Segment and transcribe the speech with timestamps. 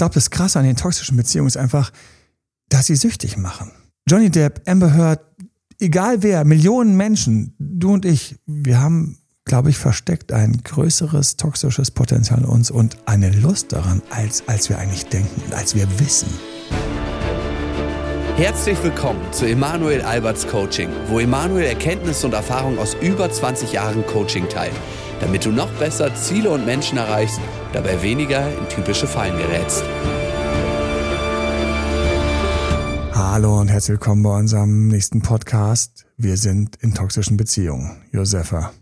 [0.00, 1.90] glaube, das Krasse an den toxischen Beziehungen ist einfach,
[2.70, 3.70] dass sie süchtig machen.
[4.08, 5.20] Johnny Depp, Amber Heard,
[5.78, 11.90] egal wer, Millionen Menschen, du und ich, wir haben, glaube ich, versteckt ein größeres toxisches
[11.90, 15.86] Potenzial in uns und eine Lust daran, als, als wir eigentlich denken und als wir
[16.00, 16.28] wissen.
[18.36, 24.06] Herzlich willkommen zu Emanuel Alberts Coaching, wo Emanuel Erkenntnisse und Erfahrung aus über 20 Jahren
[24.06, 24.72] Coaching teilt,
[25.20, 27.40] damit du noch besser Ziele und Menschen erreichst,
[27.72, 29.84] dabei weniger in typische Fallen gerätst.
[33.12, 36.06] Hallo und herzlich willkommen bei unserem nächsten Podcast.
[36.16, 38.02] Wir sind in toxischen Beziehungen.
[38.12, 38.72] Josefa.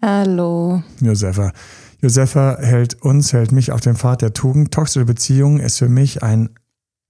[0.00, 0.82] Hallo.
[1.00, 1.52] Josefa.
[2.00, 4.72] Josefa hält uns, hält mich auf den Pfad der Tugend.
[4.72, 6.50] Toxische Beziehungen ist für mich ein,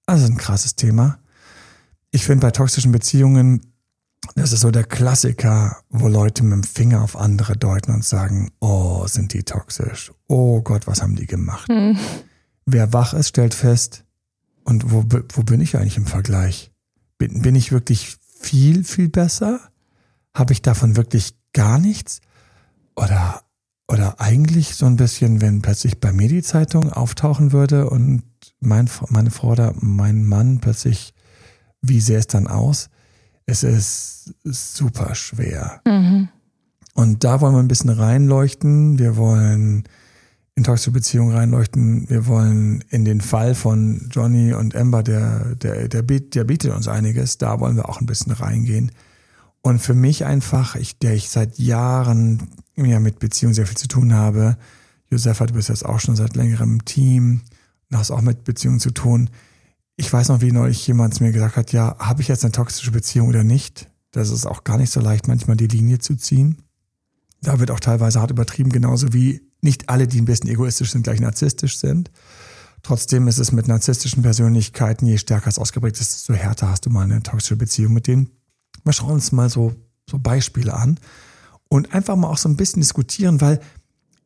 [0.06, 1.18] also ein krasses Thema
[2.12, 3.71] ich finde bei toxischen Beziehungen,
[4.34, 8.50] das ist so der Klassiker, wo Leute mit dem Finger auf andere deuten und sagen,
[8.60, 10.12] oh, sind die toxisch.
[10.28, 11.68] Oh Gott, was haben die gemacht?
[11.68, 11.98] Hm.
[12.64, 14.04] Wer wach ist, stellt fest,
[14.64, 16.70] und wo, wo bin ich eigentlich im Vergleich?
[17.18, 19.60] Bin, bin ich wirklich viel, viel besser?
[20.34, 22.20] Habe ich davon wirklich gar nichts?
[22.94, 23.42] Oder,
[23.88, 28.22] oder eigentlich so ein bisschen, wenn plötzlich bei mir die Zeitung auftauchen würde und
[28.60, 31.12] mein, meine Frau oder mein Mann plötzlich
[31.82, 32.88] wie sähe es dann aus?
[33.52, 35.82] Es ist super schwer.
[35.86, 36.28] Mhm.
[36.94, 38.98] Und da wollen wir ein bisschen reinleuchten.
[38.98, 39.84] Wir wollen
[40.54, 42.08] in toxische Beziehungen reinleuchten.
[42.08, 46.88] Wir wollen in den Fall von Johnny und Amber, der, der, der, der bietet uns
[46.88, 47.36] einiges.
[47.36, 48.90] Da wollen wir auch ein bisschen reingehen.
[49.60, 53.88] Und für mich einfach, ich, der ich seit Jahren ja, mit Beziehungen sehr viel zu
[53.88, 54.56] tun habe,
[55.10, 57.42] Josefa, du bist jetzt auch schon seit längerem im Team,
[57.92, 59.28] hast auch mit Beziehungen zu tun
[59.96, 62.90] ich weiß noch, wie neulich jemand mir gesagt hat, ja, habe ich jetzt eine toxische
[62.90, 63.88] Beziehung oder nicht?
[64.10, 66.62] Das ist auch gar nicht so leicht, manchmal die Linie zu ziehen.
[67.40, 71.02] Da wird auch teilweise hart übertrieben, genauso wie nicht alle, die ein bisschen egoistisch sind,
[71.02, 72.10] gleich narzisstisch sind.
[72.82, 76.90] Trotzdem ist es mit narzisstischen Persönlichkeiten, je stärker es ausgeprägt ist, desto härter hast du
[76.90, 78.30] mal eine toxische Beziehung mit denen.
[78.84, 79.74] Wir schauen uns mal so,
[80.10, 80.98] so Beispiele an
[81.68, 83.60] und einfach mal auch so ein bisschen diskutieren, weil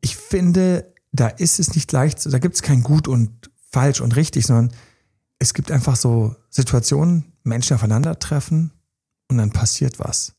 [0.00, 4.16] ich finde, da ist es nicht leicht, da gibt es kein gut und falsch und
[4.16, 4.72] richtig, sondern
[5.38, 8.72] es gibt einfach so Situationen, Menschen aufeinandertreffen
[9.28, 10.34] und dann passiert was.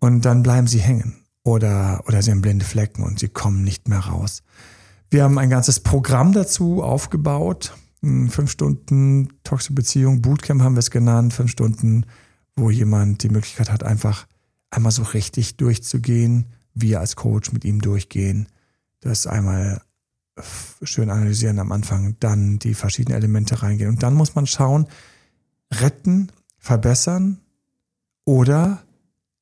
[0.00, 3.88] Und dann bleiben sie hängen oder, oder sie haben blinde Flecken und sie kommen nicht
[3.88, 4.42] mehr raus.
[5.10, 7.74] Wir haben ein ganzes Programm dazu aufgebaut.
[8.00, 11.34] Fünf Stunden toxische Beziehung, Bootcamp haben wir es genannt.
[11.34, 12.06] Fünf Stunden,
[12.56, 14.26] wo jemand die Möglichkeit hat, einfach
[14.70, 16.46] einmal so richtig durchzugehen.
[16.74, 18.48] Wir als Coach mit ihm durchgehen.
[19.00, 19.82] Das einmal
[20.82, 23.90] schön analysieren am Anfang, dann die verschiedenen Elemente reingehen.
[23.90, 24.86] Und dann muss man schauen,
[25.72, 27.38] retten, verbessern
[28.24, 28.82] oder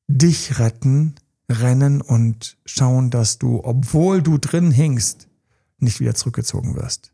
[0.07, 1.15] dich retten,
[1.49, 5.27] rennen und schauen, dass du, obwohl du drin hingst,
[5.79, 7.11] nicht wieder zurückgezogen wirst.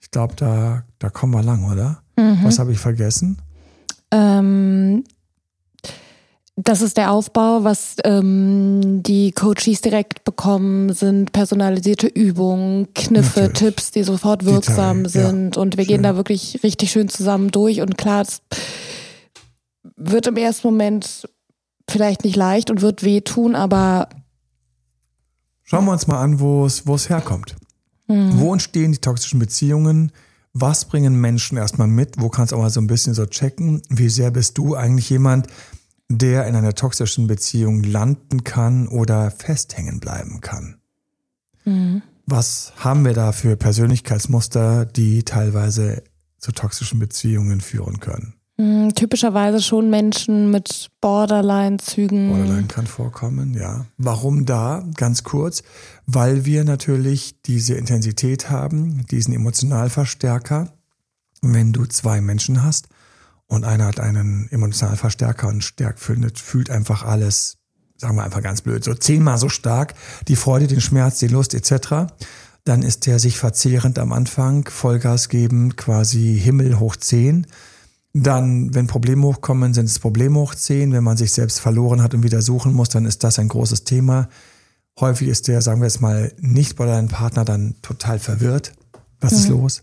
[0.00, 2.02] Ich glaube, da, da kommen wir lang, oder?
[2.16, 2.44] Mhm.
[2.44, 3.38] Was habe ich vergessen?
[4.10, 5.04] Ähm,
[6.56, 13.58] das ist der Aufbau, was ähm, die Coaches direkt bekommen, sind personalisierte Übungen, Kniffe, Natürlich.
[13.58, 15.56] Tipps, die sofort wirksam Detail, sind.
[15.56, 15.62] Ja.
[15.62, 15.94] Und wir schön.
[15.94, 17.80] gehen da wirklich richtig schön zusammen durch.
[17.80, 18.40] Und klar, es
[19.96, 21.28] wird im ersten Moment
[21.90, 24.08] vielleicht nicht leicht und wird wehtun, aber.
[25.64, 27.56] Schauen wir uns mal an, wo es, wo es herkommt.
[28.06, 28.38] Mhm.
[28.38, 30.12] Wo entstehen die toxischen Beziehungen?
[30.52, 32.20] Was bringen Menschen erstmal mit?
[32.20, 33.82] Wo kannst du auch mal so ein bisschen so checken?
[33.88, 35.48] Wie sehr bist du eigentlich jemand,
[36.08, 40.76] der in einer toxischen Beziehung landen kann oder festhängen bleiben kann.
[41.64, 42.02] Mhm.
[42.26, 46.02] Was haben wir da für Persönlichkeitsmuster, die teilweise
[46.38, 48.34] zu toxischen Beziehungen führen können?
[48.56, 52.30] Mhm, typischerweise schon Menschen mit Borderline-Zügen.
[52.30, 53.86] Borderline kann vorkommen, ja.
[53.98, 54.84] Warum da?
[54.96, 55.64] Ganz kurz,
[56.06, 60.72] weil wir natürlich diese Intensität haben, diesen Emotionalverstärker.
[61.42, 62.88] Wenn du zwei Menschen hast,
[63.46, 67.58] und einer hat einen emotionalen Verstärker und stärkt, fühlt, fühlt einfach alles,
[67.96, 69.94] sagen wir einfach ganz blöd, so zehnmal so stark,
[70.28, 72.12] die Freude, den Schmerz, die Lust etc.,
[72.64, 77.46] dann ist der sich verzehrend am Anfang, Vollgas geben, quasi Himmel hoch zehn.
[78.14, 80.92] Dann, wenn Probleme hochkommen, sind es Probleme hoch zehn.
[80.92, 83.84] Wenn man sich selbst verloren hat und wieder suchen muss, dann ist das ein großes
[83.84, 84.30] Thema.
[84.98, 88.72] Häufig ist der, sagen wir es mal, nicht bei deinem Partner dann total verwirrt.
[89.20, 89.38] Was mhm.
[89.38, 89.82] ist los?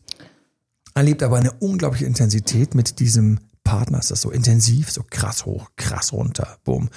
[0.96, 3.40] Erlebt aber eine unglaubliche Intensität mit diesem
[3.72, 6.90] Partner ist das so intensiv, so krass hoch, krass runter, boom.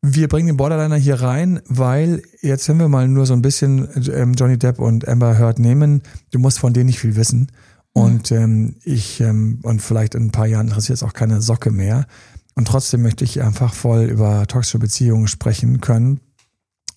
[0.00, 3.86] Wir bringen den Borderliner hier rein, weil jetzt wenn wir mal nur so ein bisschen
[4.14, 6.02] ähm, Johnny Depp und Amber Heard nehmen.
[6.30, 7.52] Du musst von denen nicht viel wissen.
[7.92, 11.70] Und ähm, ich, ähm, und vielleicht in ein paar Jahren interessiert es auch keine Socke
[11.70, 12.06] mehr.
[12.54, 16.20] Und trotzdem möchte ich einfach voll über toxische Beziehungen sprechen können.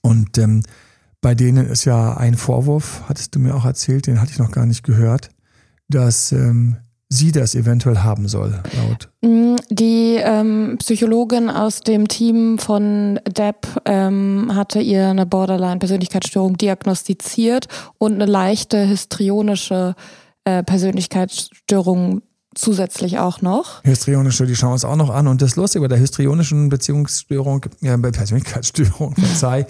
[0.02, 0.64] Und ähm,
[1.20, 4.52] bei denen ist ja ein Vorwurf, hattest du mir auch erzählt, den hatte ich noch
[4.52, 5.32] gar nicht gehört
[5.92, 6.78] dass ähm,
[7.12, 9.10] sie das eventuell haben soll, laut?
[9.22, 17.68] Mm, die ähm, Psychologin aus dem Team von Depp ähm, hatte ihr eine Borderline-Persönlichkeitsstörung diagnostiziert
[17.98, 19.96] und eine leichte histrionische
[20.46, 22.22] äh, Persönlichkeitsstörung
[22.56, 23.84] zusätzlich auch noch.
[23.84, 25.28] Histrionische, die schauen wir uns auch noch an.
[25.28, 29.68] Und das Lustige bei der histrionischen Beziehungsstörung, bei Persönlichkeitsstörung, verzeih,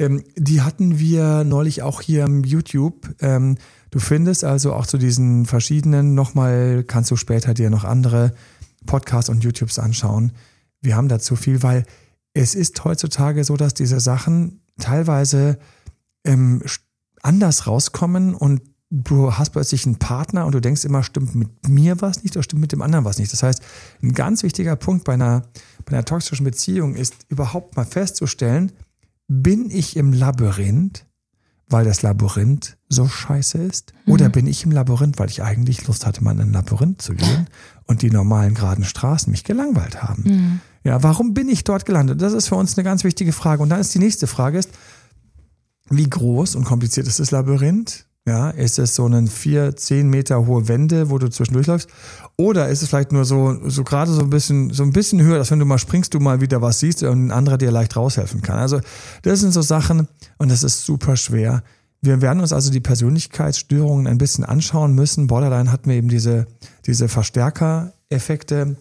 [0.00, 3.14] ähm, die hatten wir neulich auch hier im YouTube.
[3.20, 3.58] Ähm,
[3.90, 8.34] du findest also auch zu diesen verschiedenen, nochmal kannst du später dir noch andere
[8.86, 10.32] Podcasts und YouTubes anschauen.
[10.80, 11.84] Wir haben dazu viel, weil
[12.32, 15.58] es ist heutzutage so, dass diese Sachen teilweise
[16.24, 16.62] ähm,
[17.22, 22.00] anders rauskommen und du hast plötzlich einen Partner und du denkst immer, stimmt mit mir
[22.00, 23.32] was nicht oder stimmt mit dem anderen was nicht.
[23.32, 23.62] Das heißt,
[24.02, 25.42] ein ganz wichtiger Punkt bei einer,
[25.84, 28.72] bei einer toxischen Beziehung ist überhaupt mal festzustellen,
[29.28, 31.06] bin ich im Labyrinth,
[31.70, 33.94] weil das Labyrinth so scheiße ist?
[34.04, 34.12] Mhm.
[34.12, 37.14] Oder bin ich im Labyrinth, weil ich eigentlich Lust hatte, mal in ein Labyrinth zu
[37.14, 37.46] gehen
[37.86, 40.22] und die normalen geraden Straßen mich gelangweilt haben?
[40.24, 40.60] Mhm.
[40.82, 42.20] Ja, warum bin ich dort gelandet?
[42.20, 43.62] Das ist für uns eine ganz wichtige Frage.
[43.62, 44.70] Und dann ist die nächste Frage ist,
[45.88, 48.06] wie groß und kompliziert ist das Labyrinth?
[48.28, 51.88] Ja, ist es so eine vier, zehn Meter hohe Wände, wo du zwischendurch läufst?
[52.36, 55.38] Oder ist es vielleicht nur so, so gerade so ein bisschen, so ein bisschen höher,
[55.38, 57.96] dass wenn du mal springst, du mal wieder was siehst und ein anderer dir leicht
[57.96, 58.58] raushelfen kann?
[58.58, 58.80] Also,
[59.22, 60.06] das sind so Sachen
[60.38, 61.62] und das ist super schwer.
[62.02, 65.26] Wir werden uns also die Persönlichkeitsstörungen ein bisschen anschauen müssen.
[65.26, 66.46] Borderline hatten wir eben diese,
[66.86, 68.76] diese Verstärkereffekte.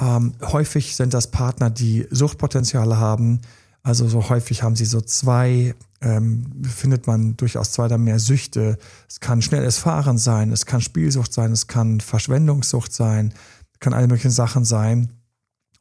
[0.00, 3.40] Ähm, häufig sind das Partner, die Suchtpotenziale haben.
[3.82, 8.78] Also so häufig haben sie so zwei ähm, findet man durchaus zwei oder mehr Süchte.
[9.08, 13.34] Es kann schnelles Fahren sein, es kann Spielsucht sein, es kann Verschwendungssucht sein,
[13.80, 15.12] kann alle möglichen Sachen sein.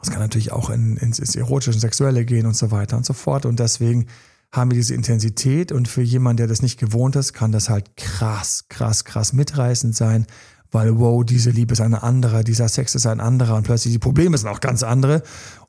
[0.01, 3.05] Es kann natürlich auch in, ins, ins erotische und sexuelle gehen und so weiter und
[3.05, 3.45] so fort.
[3.45, 4.07] Und deswegen
[4.51, 7.97] haben wir diese Intensität und für jemanden, der das nicht gewohnt ist, kann das halt
[7.97, 10.25] krass, krass, krass mitreißend sein,
[10.71, 13.99] weil wow, diese Liebe ist eine andere, dieser Sex ist ein anderer und plötzlich die
[13.99, 15.21] Probleme sind auch ganz andere.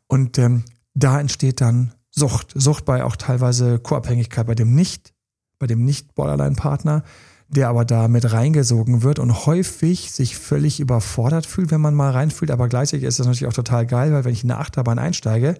[0.07, 2.53] Und ähm, da entsteht dann Sucht.
[2.55, 5.13] Sucht bei auch teilweise Co-Abhängigkeit bei dem nicht,
[5.59, 7.05] bei dem nicht Borderline-Partner,
[7.49, 12.11] der aber da mit reingesogen wird und häufig sich völlig überfordert fühlt, wenn man mal
[12.11, 12.51] reinfühlt.
[12.51, 15.57] Aber gleichzeitig ist das natürlich auch total geil, weil wenn ich in eine Achterbahn einsteige,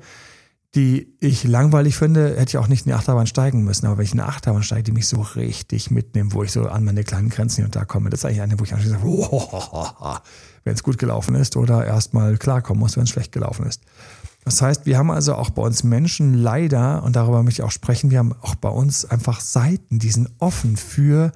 [0.77, 3.87] die ich langweilig finde, hätte ich auch nicht in die Achterbahn steigen müssen.
[3.87, 6.69] Aber wenn ich in eine Achterbahn steige, die mich so richtig mitnimmt, wo ich so
[6.69, 8.85] an meine kleinen Grenzen hier und da komme, das ist eigentlich eine, wo ich sage,
[10.65, 13.83] wenn es gut gelaufen ist oder erstmal klarkommen muss, wenn es schlecht gelaufen ist.
[14.45, 17.71] Das heißt, wir haben also auch bei uns Menschen leider, und darüber möchte ich auch
[17.71, 21.33] sprechen, wir haben auch bei uns einfach Seiten, die sind offen für,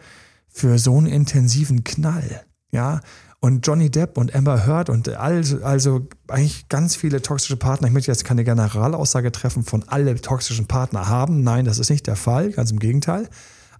[0.48, 2.44] für so einen intensiven Knall.
[2.72, 3.00] Ja,
[3.44, 7.88] und Johnny Depp und Amber Heard und also, also eigentlich ganz viele toxische Partner.
[7.88, 11.42] Ich möchte jetzt keine Generalaussage treffen, von alle toxischen Partner haben.
[11.42, 13.28] Nein, das ist nicht der Fall, ganz im Gegenteil.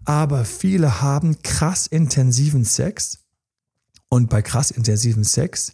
[0.05, 3.21] Aber viele haben krass intensiven Sex.
[4.11, 5.73] Und bei krass intensiven Sex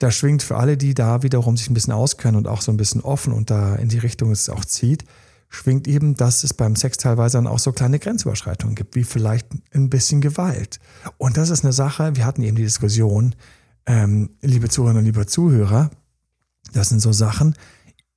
[0.00, 2.78] da schwingt für alle, die da wiederum sich ein bisschen auskennen und auch so ein
[2.78, 5.04] bisschen offen und da in die Richtung es auch zieht,
[5.50, 9.46] schwingt eben, dass es beim Sex teilweise dann auch so kleine Grenzüberschreitungen gibt, wie vielleicht
[9.74, 10.80] ein bisschen Gewalt.
[11.18, 13.34] Und das ist eine Sache, wir hatten eben die Diskussion,
[13.84, 15.90] ähm, liebe Zuhörerinnen liebe Zuhörer,
[16.72, 17.54] das sind so Sachen,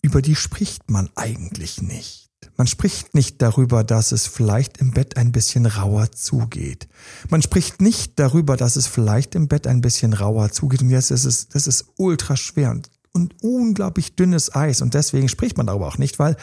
[0.02, 2.23] über die spricht man eigentlich nicht.
[2.56, 6.88] Man spricht nicht darüber, dass es vielleicht im Bett ein bisschen rauer zugeht.
[7.30, 10.82] Man spricht nicht darüber, dass es vielleicht im Bett ein bisschen rauer zugeht.
[10.82, 14.82] Und jetzt ist es, das ist ultra schwer und, und unglaublich dünnes Eis.
[14.82, 16.36] Und deswegen spricht man darüber auch nicht, weil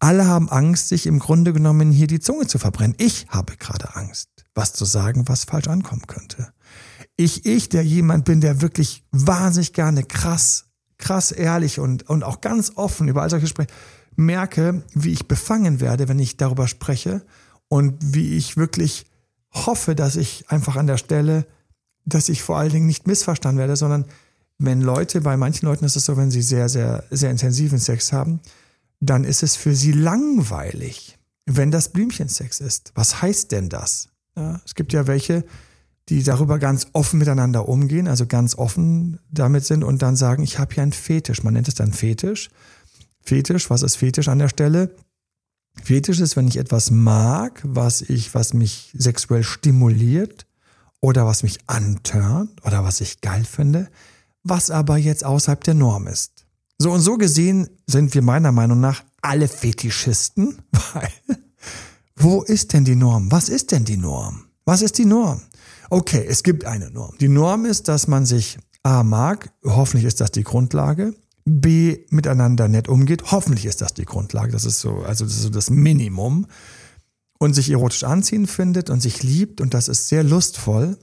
[0.00, 2.96] alle haben Angst, sich im Grunde genommen hier die Zunge zu verbrennen.
[2.98, 6.52] Ich habe gerade Angst, was zu sagen, was falsch ankommen könnte.
[7.16, 10.64] Ich, ich, der jemand bin, der wirklich wahnsinnig gerne krass,
[10.98, 13.70] krass ehrlich und, und auch ganz offen über all solche spricht
[14.16, 17.22] merke, wie ich befangen werde, wenn ich darüber spreche
[17.68, 19.06] und wie ich wirklich
[19.52, 21.46] hoffe, dass ich einfach an der Stelle,
[22.04, 24.06] dass ich vor allen Dingen nicht missverstanden werde, sondern
[24.58, 28.12] wenn Leute, bei manchen Leuten ist es so, wenn sie sehr, sehr, sehr intensiven Sex
[28.12, 28.40] haben,
[29.00, 32.92] dann ist es für sie langweilig, wenn das Blümchensex ist.
[32.94, 34.08] Was heißt denn das?
[34.36, 35.44] Ja, es gibt ja welche,
[36.08, 40.58] die darüber ganz offen miteinander umgehen, also ganz offen damit sind und dann sagen, ich
[40.58, 41.42] habe hier einen Fetisch.
[41.42, 42.50] Man nennt es dann Fetisch.
[43.22, 44.94] Fetisch, was ist Fetisch an der Stelle?
[45.82, 50.46] Fetisch ist, wenn ich etwas mag, was ich, was mich sexuell stimuliert
[51.00, 53.88] oder was mich antörnt oder was ich geil finde,
[54.42, 56.46] was aber jetzt außerhalb der Norm ist.
[56.78, 60.58] So und so gesehen sind wir meiner Meinung nach alle Fetischisten,
[60.92, 61.10] weil
[62.16, 63.30] wo ist denn die Norm?
[63.30, 64.44] Was ist denn die Norm?
[64.64, 65.40] Was ist die Norm?
[65.90, 67.16] Okay, es gibt eine Norm.
[67.18, 71.14] Die Norm ist, dass man sich A mag, hoffentlich ist das die Grundlage,
[71.44, 73.32] B miteinander nett umgeht.
[73.32, 74.52] Hoffentlich ist das die Grundlage.
[74.52, 76.46] Das ist so, also das ist so das Minimum.
[77.38, 80.96] Und sich erotisch anziehen findet und sich liebt und das ist sehr lustvoll.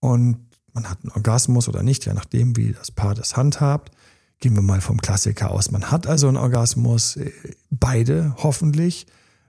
[0.00, 3.92] Und man hat einen Orgasmus oder nicht, je nachdem, wie das Paar das handhabt.
[4.38, 5.70] Gehen wir mal vom Klassiker aus.
[5.70, 7.32] Man hat also einen Orgasmus, äh,
[7.70, 9.06] beide hoffentlich.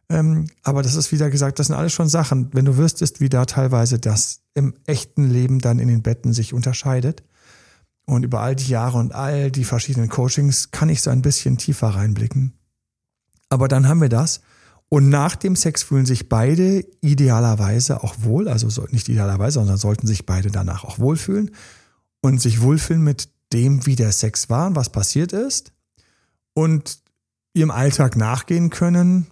[0.10, 2.54] Ähm, aber das ist wieder gesagt, das sind alles schon Sachen.
[2.54, 6.54] Wenn du wüsstest, wie da teilweise das im echten Leben dann in den Betten sich
[6.54, 7.24] unterscheidet.
[8.10, 11.58] Und über all die Jahre und all die verschiedenen Coachings kann ich so ein bisschen
[11.58, 12.54] tiefer reinblicken.
[13.50, 14.42] Aber dann haben wir das.
[14.90, 20.08] Und nach dem Sex fühlen sich beide idealerweise auch wohl, also nicht idealerweise, sondern sollten
[20.08, 21.52] sich beide danach auch wohlfühlen
[22.22, 25.74] und sich wohlfühlen mit dem, wie der Sex war und was passiert ist
[26.54, 27.00] und
[27.54, 29.28] ihrem Alltag nachgehen können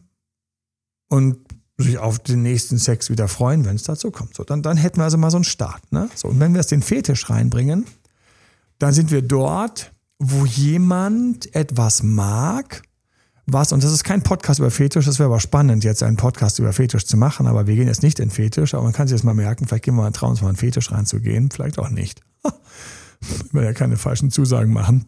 [1.08, 1.38] und
[1.78, 4.36] sich auf den nächsten Sex wieder freuen, wenn es dazu kommt.
[4.36, 5.92] So, dann, dann hätten wir also mal so einen Start.
[5.92, 6.10] Ne?
[6.16, 7.86] So, und wenn wir es den Fetisch reinbringen,
[8.80, 12.84] dann sind wir dort, wo jemand etwas mag,
[13.48, 16.58] was, und das ist kein Podcast über Fetisch, das wäre aber spannend, jetzt einen Podcast
[16.58, 19.16] über Fetisch zu machen, aber wir gehen jetzt nicht in Fetisch, aber man kann sich
[19.16, 21.90] jetzt mal merken, vielleicht gehen wir mal trauen, uns mal in Fetisch reinzugehen, vielleicht auch
[21.90, 22.22] nicht.
[23.22, 25.06] Ich will ja keine falschen Zusagen machen.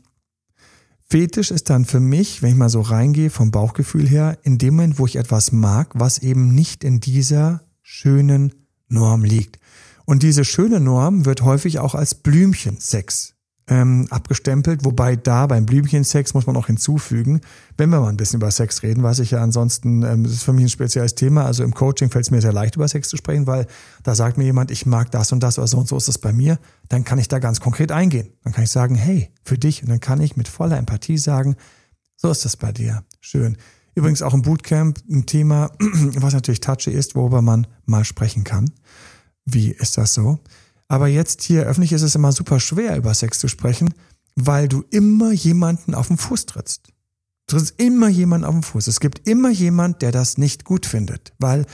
[1.03, 4.75] Fetisch ist dann für mich, wenn ich mal so reingehe vom Bauchgefühl her, in dem
[4.75, 8.53] Moment, wo ich etwas mag, was eben nicht in dieser schönen
[8.87, 9.59] Norm liegt.
[10.05, 13.36] Und diese schöne Norm wird häufig auch als Blümchensex
[13.69, 17.41] ähm, abgestempelt, wobei da beim Blümchensex muss man auch hinzufügen,
[17.77, 20.43] wenn wir mal ein bisschen über Sex reden, weiß ich ja ansonsten, ähm, das ist
[20.43, 23.09] für mich ein spezielles Thema, also im Coaching fällt es mir sehr leicht über Sex
[23.09, 23.67] zu sprechen, weil
[24.03, 26.17] da sagt mir jemand, ich mag das und das oder so und so ist es
[26.17, 28.29] bei mir, dann kann ich da ganz konkret eingehen.
[28.43, 31.57] Dann kann ich sagen, hey, für dich und dann kann ich mit voller Empathie sagen,
[32.15, 33.03] so ist das bei dir.
[33.19, 33.57] Schön.
[33.95, 38.71] Übrigens auch im Bootcamp ein Thema, was natürlich touchy ist, worüber man mal sprechen kann.
[39.43, 40.39] Wie ist das so?
[40.87, 43.93] Aber jetzt hier öffentlich ist es immer super schwer, über Sex zu sprechen,
[44.35, 46.87] weil du immer jemanden auf den Fuß trittst.
[47.47, 48.87] Du trittst immer jemanden auf den Fuß.
[48.87, 51.65] Es gibt immer jemand, der das nicht gut findet, weil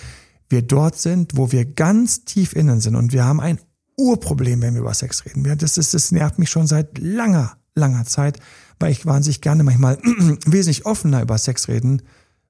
[0.49, 3.59] wir dort sind, wo wir ganz tief innen sind und wir haben ein
[3.97, 5.43] Urproblem, wenn wir über Sex reden.
[5.57, 8.39] Das, ist, das nervt mich schon seit langer, langer Zeit,
[8.79, 9.97] weil ich wahnsinnig gerne manchmal
[10.45, 12.01] wesentlich offener über Sex reden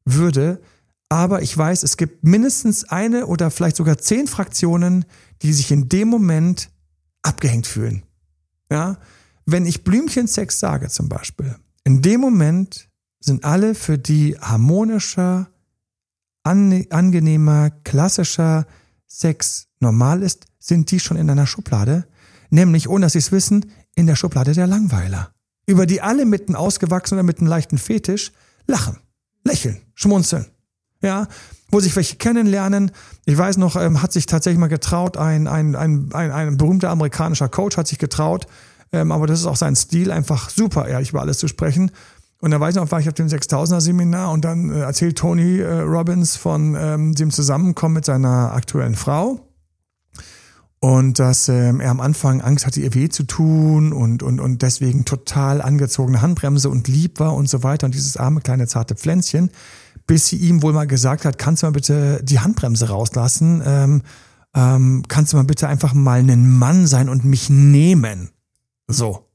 [0.06, 0.62] würde.
[1.10, 5.06] Aber ich weiß, es gibt mindestens eine oder vielleicht sogar zehn Fraktionen,
[5.44, 6.70] die sich in dem Moment
[7.22, 8.04] abgehängt fühlen.
[8.72, 8.98] Ja,
[9.46, 15.50] wenn ich Blümchensex sage zum Beispiel, in dem Moment sind alle für die harmonischer,
[16.44, 18.66] an, angenehmer, klassischer
[19.06, 22.08] Sex normal ist, sind die schon in einer Schublade,
[22.50, 25.34] nämlich ohne dass sie es wissen, in der Schublade der Langweiler,
[25.66, 28.32] über die alle mit einem ausgewachsenen oder mit einem leichten Fetisch
[28.66, 28.98] lachen,
[29.44, 30.48] lächeln, schmunzeln.
[31.02, 31.28] Ja,
[31.74, 32.92] wo sich welche kennenlernen.
[33.26, 36.92] Ich weiß noch, ähm, hat sich tatsächlich mal getraut, ein, ein, ein, ein, ein berühmter
[36.92, 38.46] amerikanischer Coach hat sich getraut,
[38.92, 41.92] ähm, aber das ist auch sein Stil, einfach super ehrlich über alles zu sprechen.
[42.40, 45.18] Und da weiß ich noch, war ich auf dem 6000er Seminar und dann äh, erzählt
[45.18, 49.40] Tony äh, Robbins von ähm, dem Zusammenkommen mit seiner aktuellen Frau.
[50.80, 54.62] Und dass ähm, er am Anfang Angst hatte, ihr weh zu tun und, und, und
[54.62, 57.86] deswegen total angezogene Handbremse und lieb war und so weiter.
[57.86, 59.50] Und dieses arme kleine zarte Pflänzchen
[60.08, 63.62] bis sie ihm wohl mal gesagt hat, kannst du mal bitte die Handbremse rauslassen?
[63.66, 64.02] Ähm,
[64.56, 68.30] ähm, kannst du mal bitte einfach mal ein Mann sein und mich nehmen?
[68.88, 69.30] So.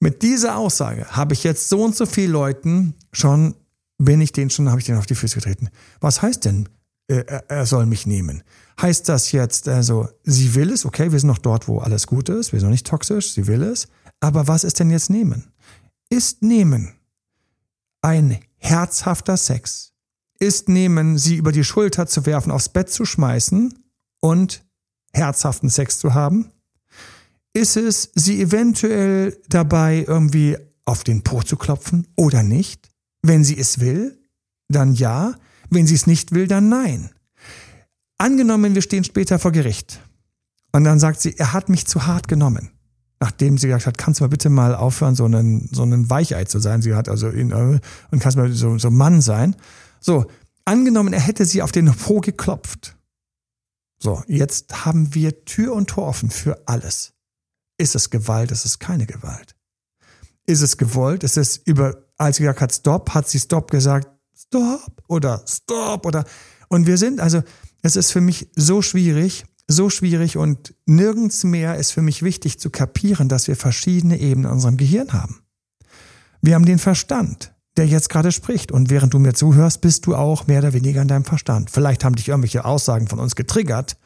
[0.00, 3.54] Mit dieser Aussage habe ich jetzt so und so viele Leuten schon,
[3.98, 5.70] bin ich den schon, habe ich den auf die Füße getreten.
[6.00, 6.68] Was heißt denn,
[7.08, 8.44] äh, er soll mich nehmen?
[8.80, 12.28] Heißt das jetzt, also, sie will es, okay, wir sind noch dort, wo alles gut
[12.28, 13.88] ist, wir sind noch nicht toxisch, sie will es,
[14.20, 15.50] aber was ist denn jetzt nehmen?
[16.10, 16.94] Ist nehmen
[18.02, 19.92] ein herzhafter Sex
[20.38, 23.74] ist nehmen, sie über die Schulter zu werfen, aufs Bett zu schmeißen
[24.20, 24.64] und
[25.12, 26.52] herzhaften Sex zu haben?
[27.52, 32.90] Ist es, sie eventuell dabei irgendwie auf den Po zu klopfen oder nicht?
[33.22, 34.22] Wenn sie es will,
[34.68, 35.34] dann ja.
[35.70, 37.10] Wenn sie es nicht will, dann nein.
[38.16, 40.00] Angenommen, wir stehen später vor Gericht.
[40.72, 42.77] Und dann sagt sie, er hat mich zu hart genommen
[43.20, 46.44] nachdem sie gesagt hat, kannst du mal bitte mal aufhören, so ein, so ein Weichei
[46.44, 46.82] zu sein.
[46.82, 49.56] Sie hat also ihn, äh, und kannst mal so, so Mann sein.
[50.00, 50.26] So,
[50.64, 52.96] angenommen, er hätte sie auf den Po geklopft.
[54.00, 57.14] So, jetzt haben wir Tür und Tor offen für alles.
[57.78, 58.52] Ist es Gewalt?
[58.52, 59.56] Ist es keine Gewalt?
[60.46, 61.24] Ist es gewollt?
[61.24, 66.06] Ist es über, als sie gesagt hat, Stop, hat sie Stop gesagt, Stop oder Stop
[66.06, 66.24] oder,
[66.68, 67.42] und wir sind, also,
[67.82, 72.58] es ist für mich so schwierig, so schwierig und nirgends mehr ist für mich wichtig
[72.58, 75.42] zu kapieren, dass wir verschiedene Ebenen in unserem Gehirn haben.
[76.40, 80.16] Wir haben den Verstand, der jetzt gerade spricht und während du mir zuhörst, bist du
[80.16, 81.70] auch mehr oder weniger in deinem Verstand.
[81.70, 83.98] Vielleicht haben dich irgendwelche Aussagen von uns getriggert,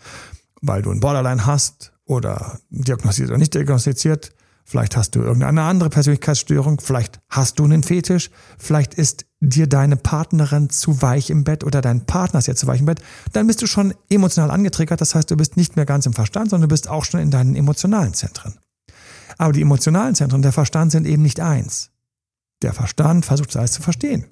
[0.61, 4.35] weil du ein Borderline hast oder diagnostiziert oder nicht diagnostiziert.
[4.65, 9.97] Vielleicht hast du irgendeine andere Persönlichkeitsstörung, vielleicht hast du einen Fetisch, vielleicht ist dir deine
[9.97, 13.49] Partnerin zu weich im Bett oder dein Partner ist ja zu weich im Bett, dann
[13.49, 15.01] bist du schon emotional angetriggert.
[15.01, 17.31] Das heißt, du bist nicht mehr ganz im Verstand, sondern du bist auch schon in
[17.31, 18.55] deinen emotionalen Zentren.
[19.39, 21.91] Aber die emotionalen Zentren und der Verstand sind eben nicht eins.
[22.63, 24.27] Der Verstand versucht alles zu verstehen.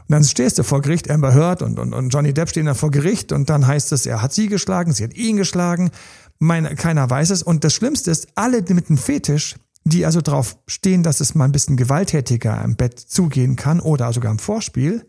[0.00, 2.74] Und dann stehst du vor Gericht, Amber Heard und, und, und Johnny Depp stehen da
[2.74, 5.90] vor Gericht und dann heißt es, er hat sie geschlagen, sie hat ihn geschlagen,
[6.38, 7.42] meine, keiner weiß es.
[7.42, 9.54] Und das Schlimmste ist, alle mit einem Fetisch
[9.84, 14.12] die also darauf stehen, dass es mal ein bisschen gewalttätiger im Bett zugehen kann oder
[14.12, 15.06] sogar im Vorspiel,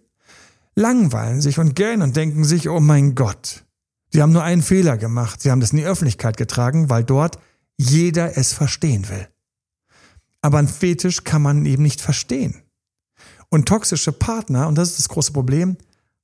[0.76, 3.66] langweilen sich und gähnen und denken sich, oh mein Gott,
[4.12, 7.38] sie haben nur einen Fehler gemacht, sie haben das in die Öffentlichkeit getragen, weil dort
[7.78, 9.28] jeder es verstehen will.
[10.42, 12.56] Aber ein Fetisch kann man eben nicht verstehen.
[13.50, 15.78] Und toxische Partner, und das ist das große Problem,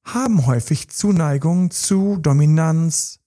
[0.03, 3.20] haben häufig Zuneigung zu Dominanz,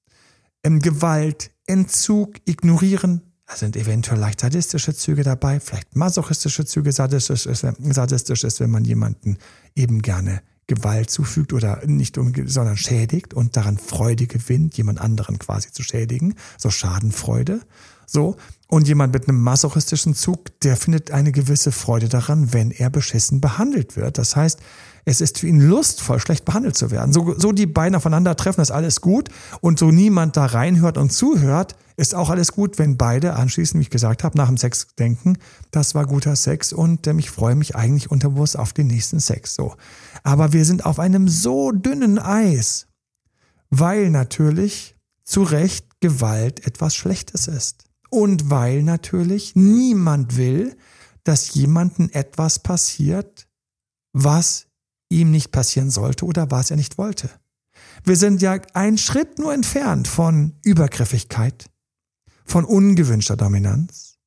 [0.63, 7.67] Gewalt, Entzug, Ignorieren, da sind eventuell leicht sadistische Züge dabei, vielleicht masochistische Züge, sadistisch ist,
[7.91, 9.37] sadistisch ist, wenn man jemanden
[9.75, 15.71] eben gerne Gewalt zufügt oder nicht, sondern schädigt und daran Freude gewinnt, jemand anderen quasi
[15.71, 17.61] zu schädigen, so Schadenfreude.
[18.07, 18.37] So.
[18.69, 23.43] Und jemand mit einem masochistischen Zug, der findet eine gewisse Freude daran, wenn er beschissen
[23.43, 24.17] behandelt wird.
[24.17, 24.61] Das heißt,
[25.05, 27.13] es ist für ihn lustvoll, schlecht behandelt zu werden.
[27.13, 29.29] So, so die beiden aufeinandertreffen, ist alles gut.
[29.61, 33.83] Und so niemand da reinhört und zuhört, ist auch alles gut, wenn beide anschließend, wie
[33.83, 35.39] ich gesagt habe, nach dem Sex denken,
[35.71, 39.55] das war guter Sex und ähm, ich freue mich eigentlich unterbewusst auf den nächsten Sex.
[39.55, 39.75] So.
[40.23, 42.87] Aber wir sind auf einem so dünnen Eis,
[43.71, 47.85] weil natürlich zu Recht Gewalt etwas Schlechtes ist.
[48.11, 50.77] Und weil natürlich niemand will,
[51.25, 53.47] dass jemandem etwas passiert,
[54.13, 54.67] was
[55.21, 57.31] ihm nicht passieren sollte oder was er nicht wollte.
[58.05, 61.67] Wir sind ja einen Schritt nur entfernt von Übergriffigkeit,
[62.45, 64.19] von ungewünschter Dominanz.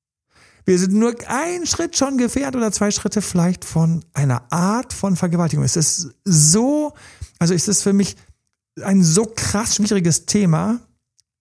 [0.66, 5.16] Wir sind nur einen Schritt schon gefährdet oder zwei Schritte vielleicht von einer Art von
[5.16, 5.64] Vergewaltigung.
[5.64, 6.94] Es ist so,
[7.38, 8.16] also es ist für mich
[8.82, 10.80] ein so krass schwieriges Thema,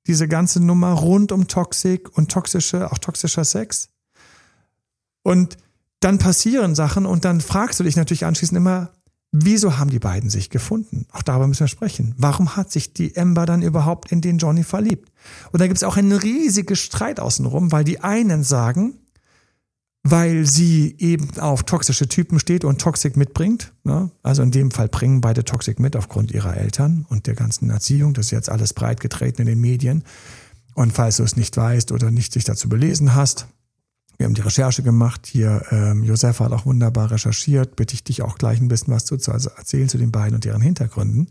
[0.07, 3.89] diese ganze Nummer rund um Toxik und toxische, auch toxischer Sex.
[5.23, 5.57] Und
[6.01, 8.93] dann passieren Sachen und dann fragst du dich natürlich anschließend immer,
[9.37, 11.07] Wieso haben die beiden sich gefunden?
[11.11, 12.15] Auch darüber müssen wir sprechen.
[12.17, 15.11] Warum hat sich die Amber dann überhaupt in den Johnny verliebt?
[15.51, 18.95] Und da gibt es auch einen riesigen Streit außenrum, weil die einen sagen,
[20.05, 23.73] weil sie eben auf toxische Typen steht und Toxik mitbringt.
[23.83, 24.13] Ne?
[24.23, 28.15] Also in dem Fall bringen beide Toxik mit aufgrund ihrer Eltern und der ganzen Erziehung.
[28.15, 30.05] Das ist jetzt alles breit getreten in den Medien.
[30.75, 33.49] Und falls du es nicht weißt oder nicht dich dazu belesen hast,
[34.17, 35.27] wir haben die Recherche gemacht.
[35.27, 37.77] Hier, ähm, Josefa hat auch wunderbar recherchiert.
[37.77, 40.35] Bitte ich dich auch gleich ein bisschen was zu, zu also erzählen zu den beiden
[40.35, 41.29] und deren Hintergründen.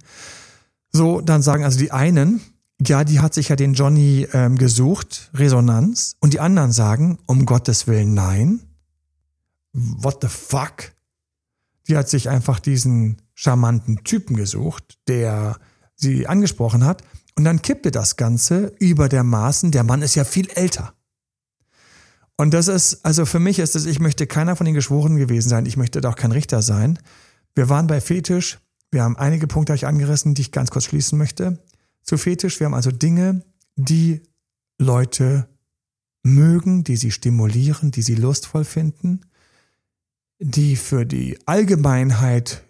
[0.92, 2.42] So, dann sagen also die einen,
[2.82, 6.16] ja, die hat sich ja den Johnny ähm, gesucht, Resonanz.
[6.20, 8.62] Und die anderen sagen, um Gottes Willen, nein.
[9.72, 10.92] What the fuck?
[11.88, 15.58] Die hat sich einfach diesen charmanten Typen gesucht, der
[15.96, 17.04] sie angesprochen hat.
[17.36, 19.72] Und dann kippte das Ganze über der Maßen.
[19.72, 20.94] Der Mann ist ja viel älter.
[22.44, 25.48] Und das ist, also für mich ist es, ich möchte keiner von den Geschworenen gewesen
[25.48, 25.66] sein.
[25.66, 27.00] Ich möchte doch kein Richter sein.
[27.56, 28.60] Wir waren bei Fetisch.
[28.92, 31.64] Wir haben einige Punkte euch angerissen, die ich ganz kurz schließen möchte.
[32.02, 32.60] Zu Fetisch.
[32.60, 33.46] Wir haben also Dinge,
[33.78, 34.24] die
[34.78, 35.48] Leute
[36.22, 39.22] mögen, die sie stimulieren, die sie lustvoll finden,
[40.40, 42.62] die für die Allgemeinheit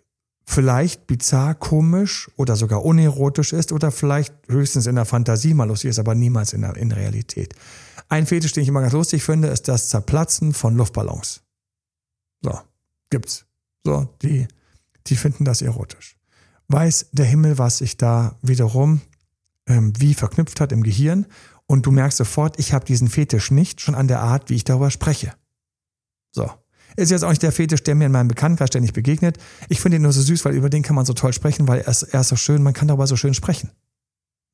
[0.45, 5.91] vielleicht bizarr, komisch oder sogar unerotisch ist oder vielleicht höchstens in der Fantasie mal lustig
[5.91, 7.53] ist, aber niemals in der in Realität.
[8.09, 11.41] Ein Fetisch, den ich immer ganz lustig finde, ist das Zerplatzen von Luftballons.
[12.41, 12.59] So,
[13.09, 13.45] gibt's.
[13.85, 14.47] So, die,
[15.07, 16.17] die finden das erotisch.
[16.67, 19.01] Weiß der Himmel, was sich da wiederum
[19.67, 21.25] ähm, wie verknüpft hat im Gehirn.
[21.65, 24.63] Und du merkst sofort, ich habe diesen Fetisch nicht, schon an der Art, wie ich
[24.63, 25.33] darüber spreche.
[26.31, 26.51] So.
[26.95, 29.37] Ist jetzt auch nicht der Fetisch, der mir in meinem Bekanntenkreis ständig begegnet.
[29.69, 31.81] Ich finde ihn nur so süß, weil über den kann man so toll sprechen, weil
[31.81, 33.71] er ist, er ist so schön, man kann darüber so schön sprechen.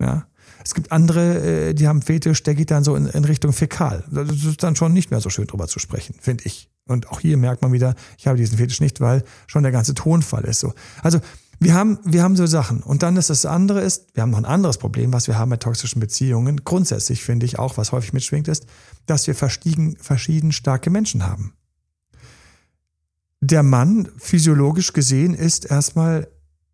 [0.02, 0.28] Ja.
[0.64, 4.04] Es gibt andere, äh, die haben Fetisch, der geht dann so in, in Richtung Fäkal.
[4.12, 6.70] Das ist dann schon nicht mehr so schön drüber zu sprechen, finde ich.
[6.88, 9.94] Und auch hier merkt man wieder, ich habe diesen Fetisch nicht, weil schon der ganze
[9.94, 10.74] Tonfall ist so.
[11.02, 11.20] Also
[11.60, 12.82] wir haben, wir haben so Sachen.
[12.82, 15.50] Und dann ist das andere ist, wir haben noch ein anderes Problem, was wir haben
[15.50, 16.64] bei toxischen Beziehungen.
[16.64, 18.66] Grundsätzlich finde ich auch, was häufig mitschwingt, ist,
[19.06, 21.54] dass wir verschieden, verschieden starke Menschen haben.
[23.42, 26.28] Der Mann, physiologisch gesehen, ist erstmal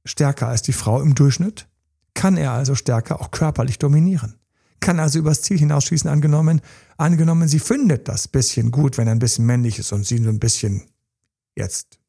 [0.04, 1.68] stärker als die Frau im Durchschnitt
[2.16, 4.40] kann er also stärker auch körperlich dominieren.
[4.80, 6.62] Kann also übers Ziel hinausschießen, angenommen,
[6.98, 10.30] angenommen, sie findet das bisschen gut, wenn er ein bisschen männlich ist und sie so
[10.30, 10.84] ein bisschen
[11.56, 12.00] jetzt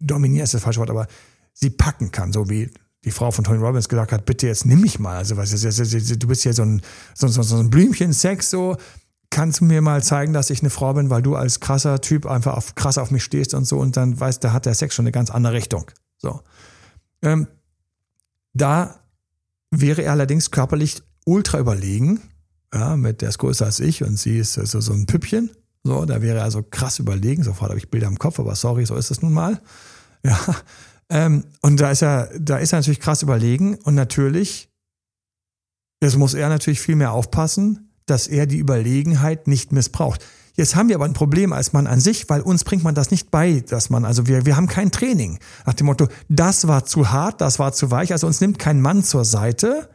[0.00, 1.06] dominiert ist das falsche Wort, aber
[1.52, 2.70] sie packen kann, so wie
[3.04, 5.16] die Frau von Tony Robbins gesagt hat, bitte jetzt nimm mich mal.
[5.16, 6.82] Also was ist, du bist ja so ein,
[7.14, 8.76] so, so, so ein Blümchen Sex, so
[9.30, 12.26] kannst du mir mal zeigen, dass ich eine Frau bin, weil du als krasser Typ
[12.26, 14.94] einfach auf, krass auf mich stehst und so und dann weißt, da hat der Sex
[14.94, 15.90] schon eine ganz andere Richtung.
[16.16, 16.40] So.
[17.22, 17.46] Ähm,
[18.54, 19.00] da
[19.70, 22.20] wäre er allerdings körperlich ultra überlegen.
[22.72, 25.50] Ja, mit der ist größer als ich und sie ist also so ein Püppchen.
[25.84, 27.42] So, da wäre er also krass überlegen.
[27.42, 29.60] Sofort habe ich Bilder im Kopf, aber sorry, so ist es nun mal.
[30.24, 30.38] Ja.
[31.10, 34.68] Ähm, und da ist er, da ist er natürlich krass überlegen und natürlich,
[36.02, 40.24] jetzt muss er natürlich viel mehr aufpassen, dass er die Überlegenheit nicht missbraucht.
[40.54, 43.12] Jetzt haben wir aber ein Problem als Mann an sich, weil uns bringt man das
[43.12, 45.38] nicht bei, dass man, also wir, wir haben kein Training.
[45.66, 48.10] Nach dem Motto, das war zu hart, das war zu weich.
[48.10, 49.88] Also uns nimmt kein Mann zur Seite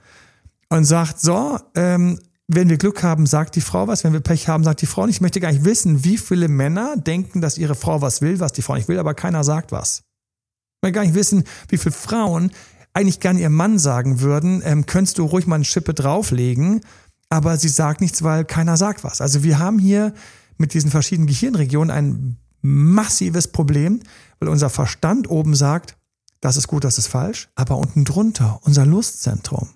[0.70, 4.06] und sagt, so, ähm, wenn wir Glück haben, sagt die Frau was.
[4.06, 5.18] Wenn wir Pech haben, sagt die Frau nicht.
[5.18, 8.54] Ich möchte gar nicht wissen, wie viele Männer denken, dass ihre Frau was will, was
[8.54, 10.00] die Frau nicht will, aber keiner sagt was.
[10.00, 12.52] Ich möchte gar nicht wissen, wie viele Frauen
[12.94, 16.82] eigentlich gerne ihrem Mann sagen würden, ähm, könntest du ruhig mal eine Schippe drauflegen,
[17.30, 19.22] aber sie sagt nichts, weil keiner sagt was.
[19.22, 20.14] Also wir haben hier
[20.58, 24.02] mit diesen verschiedenen Gehirnregionen ein massives Problem,
[24.40, 25.98] weil unser Verstand oben sagt,
[26.42, 29.70] das ist gut, das ist falsch, aber unten drunter, unser Lustzentrum,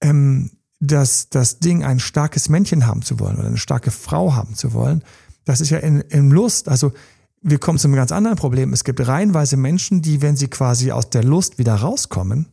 [0.00, 0.50] ähm,
[0.80, 4.72] das, das Ding, ein starkes Männchen haben zu wollen oder eine starke Frau haben zu
[4.72, 5.04] wollen,
[5.44, 6.68] das ist ja in, in Lust.
[6.68, 6.92] Also
[7.40, 8.72] wir kommen zu einem ganz anderen Problem.
[8.72, 12.48] Es gibt reihenweise Menschen, die, wenn sie quasi aus der Lust wieder rauskommen,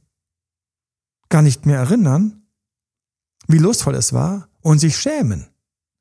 [1.29, 2.38] gar nicht mehr erinnern,
[3.47, 5.47] wie lustvoll es war und sich schämen.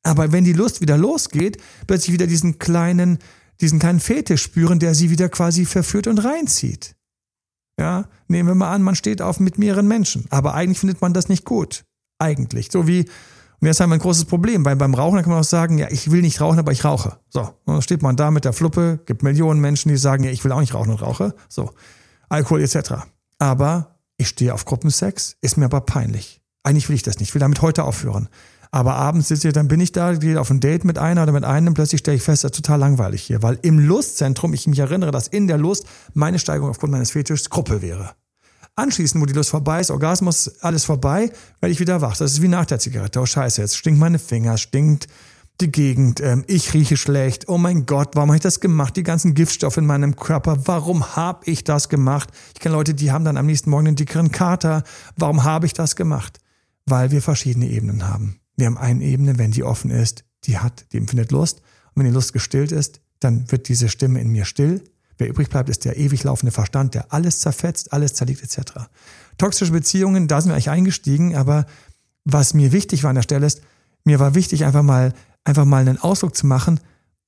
[0.03, 3.19] Aber wenn die Lust wieder losgeht, plötzlich wieder diesen kleinen,
[3.61, 6.95] diesen kleinen Fetisch spüren, der sie wieder quasi verführt und reinzieht.
[7.79, 11.15] Ja, nehmen wir mal an, man steht auf mit mehreren Menschen, aber eigentlich findet man
[11.15, 11.85] das nicht gut.
[12.19, 12.71] Eigentlich.
[12.73, 13.01] So wie,
[13.61, 15.89] und jetzt haben wir ein großes Problem, weil beim Rauchen kann man auch sagen, ja,
[15.91, 17.19] ich will nicht rauchen, aber ich rauche.
[17.29, 20.31] So, und dann steht man da mit der Fluppe, gibt Millionen Menschen, die sagen, ja,
[20.31, 21.35] ich will auch nicht rauchen und rauche.
[21.49, 21.71] So,
[22.29, 23.07] Alkohol etc.
[23.39, 26.38] Aber ich stehe auf Gruppensex, ist mir aber peinlich.
[26.63, 28.29] Eigentlich will ich das nicht, ich will damit heute aufhören.
[28.71, 31.33] Aber abends sitze ich, dann bin ich da, gehe auf ein Date mit einer oder
[31.33, 34.67] mit einem, plötzlich stelle ich fest, das ist total langweilig hier, weil im Lustzentrum ich
[34.67, 38.13] mich erinnere, dass in der Lust meine Steigerung aufgrund meines Fetischs Gruppe wäre.
[38.77, 42.17] Anschließend, wo die Lust vorbei ist, Orgasmus, alles vorbei, werde ich wieder wach.
[42.17, 43.21] Das ist wie nach der Zigarette.
[43.21, 45.09] Oh Scheiße, jetzt stinkt meine Finger, stinkt
[45.61, 47.49] die Gegend, ähm, ich rieche schlecht.
[47.49, 48.97] Oh mein Gott, warum habe ich das gemacht?
[48.97, 52.29] Die ganzen Giftstoffe in meinem Körper, warum habe ich das gemacht?
[52.55, 54.85] Ich kenne Leute, die haben dann am nächsten Morgen einen dickeren Kater.
[55.17, 56.39] Warum habe ich das gemacht?
[56.89, 58.41] Weil wir verschiedene Ebenen haben.
[58.57, 61.59] Wir haben eine Ebene, wenn die offen ist, die hat, die empfindet Lust.
[61.95, 64.83] Und wenn die Lust gestillt ist, dann wird diese Stimme in mir still.
[65.17, 68.73] Wer übrig bleibt, ist der ewig laufende Verstand, der alles zerfetzt, alles zerlegt etc.
[69.37, 71.67] Toxische Beziehungen, da sind wir eigentlich eingestiegen, aber
[72.25, 73.63] was mir wichtig war an der Stelle ist,
[74.05, 75.13] mir war wichtig, einfach mal,
[75.45, 76.81] einfach mal einen Ausdruck zu machen,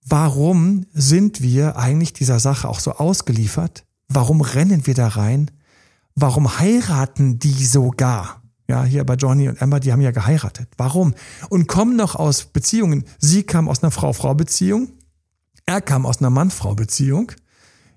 [0.06, 3.84] warum sind wir eigentlich dieser Sache auch so ausgeliefert?
[4.08, 5.50] Warum rennen wir da rein?
[6.14, 8.39] Warum heiraten die sogar?
[8.70, 10.68] Ja, hier bei Johnny und Amber, die haben ja geheiratet.
[10.76, 11.16] Warum?
[11.48, 13.02] Und kommen noch aus Beziehungen.
[13.18, 14.90] Sie kam aus einer Frau-Frau-Beziehung.
[15.66, 17.32] Er kam aus einer Mann-Frau-Beziehung.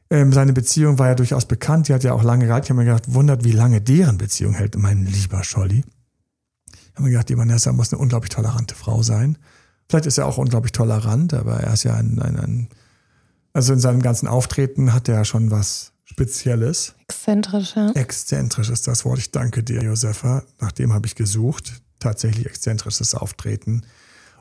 [0.09, 2.65] Ähm, seine Beziehung war ja durchaus bekannt, die hat ja auch lange gehalten.
[2.65, 5.83] Ich habe mir gedacht, wundert, wie lange deren Beziehung hält, mein lieber Scholli.
[6.71, 9.37] Ich habe mir gedacht, die Vanessa muss eine unglaublich tolerante Frau sein.
[9.87, 12.67] Vielleicht ist er auch unglaublich tolerant, aber er ist ja ein, ein, ein
[13.53, 16.95] also in seinem ganzen Auftreten hat er ja schon was Spezielles.
[17.01, 17.91] Exzentrisch, ja.
[17.91, 19.19] Exzentrisch ist das Wort.
[19.19, 20.43] Ich danke dir, Josefa.
[20.59, 21.81] Nach dem habe ich gesucht.
[21.99, 23.83] Tatsächlich exzentrisches Auftreten.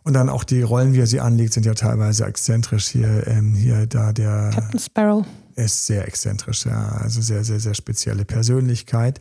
[0.03, 2.89] Und dann auch die Rollen, wie er sie anlegt, sind ja teilweise exzentrisch.
[2.89, 4.51] Hier, ähm, hier da der.
[4.53, 5.27] Captain Sparrow.
[5.55, 6.89] Ist sehr exzentrisch, ja.
[6.89, 9.21] Also sehr, sehr, sehr spezielle Persönlichkeit.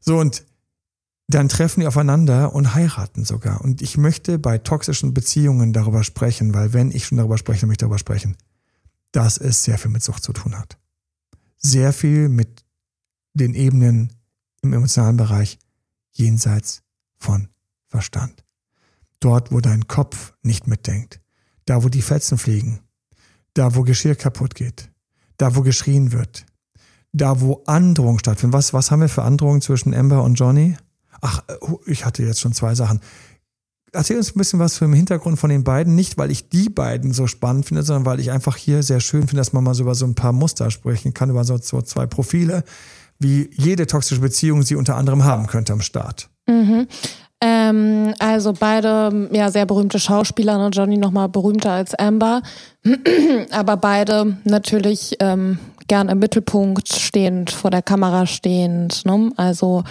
[0.00, 0.44] So, und
[1.28, 3.60] dann treffen die aufeinander und heiraten sogar.
[3.60, 7.84] Und ich möchte bei toxischen Beziehungen darüber sprechen, weil wenn ich schon darüber spreche, möchte
[7.84, 8.36] ich darüber sprechen,
[9.10, 10.78] dass es sehr viel mit Sucht zu tun hat.
[11.68, 12.64] Sehr viel mit
[13.34, 14.12] den Ebenen
[14.62, 15.58] im emotionalen Bereich
[16.12, 16.84] jenseits
[17.18, 17.48] von
[17.88, 18.44] Verstand.
[19.18, 21.20] Dort, wo dein Kopf nicht mitdenkt.
[21.64, 22.78] Da, wo die Fetzen fliegen.
[23.52, 24.92] Da, wo Geschirr kaputt geht.
[25.38, 26.46] Da, wo geschrien wird.
[27.12, 28.56] Da, wo Androhung stattfindet.
[28.56, 30.76] Was, was haben wir für Androhungen zwischen Amber und Johnny?
[31.20, 33.00] Ach, oh, ich hatte jetzt schon zwei Sachen.
[33.92, 35.94] Erzähl uns ein bisschen was vom Hintergrund von den beiden.
[35.94, 39.22] Nicht, weil ich die beiden so spannend finde, sondern weil ich einfach hier sehr schön
[39.22, 41.80] finde, dass man mal so über so ein paar Muster sprechen kann, über so, so
[41.82, 42.64] zwei Profile,
[43.18, 46.28] wie jede toxische Beziehung sie unter anderem haben könnte am Start.
[46.46, 46.88] Mhm.
[47.40, 50.70] Ähm, also beide ja sehr berühmte Schauspieler, ne?
[50.72, 52.42] Johnny noch mal berühmter als Amber,
[53.50, 59.04] aber beide natürlich ähm, gern im Mittelpunkt stehend, vor der Kamera stehend.
[59.04, 59.30] Ne?
[59.36, 59.84] Also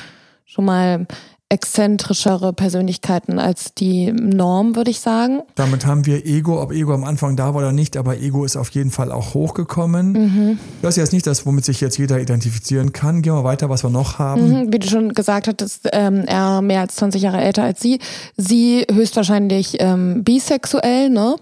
[0.45, 1.05] schon mal
[1.49, 5.41] exzentrischere Persönlichkeiten als die Norm, würde ich sagen.
[5.53, 8.58] Damit haben wir Ego, ob Ego am Anfang da war oder nicht, aber Ego ist
[8.58, 10.12] auf jeden Fall auch hochgekommen.
[10.13, 10.60] Mhm.
[10.81, 13.21] Das ist jetzt nicht das, womit sich jetzt jeder identifizieren kann.
[13.21, 14.49] Gehen wir weiter, was wir noch haben.
[14.49, 17.99] Mhm, wie du schon gesagt hattest, ähm, er mehr als 20 Jahre älter als sie.
[18.38, 21.36] Sie höchstwahrscheinlich ähm, bisexuell, ne?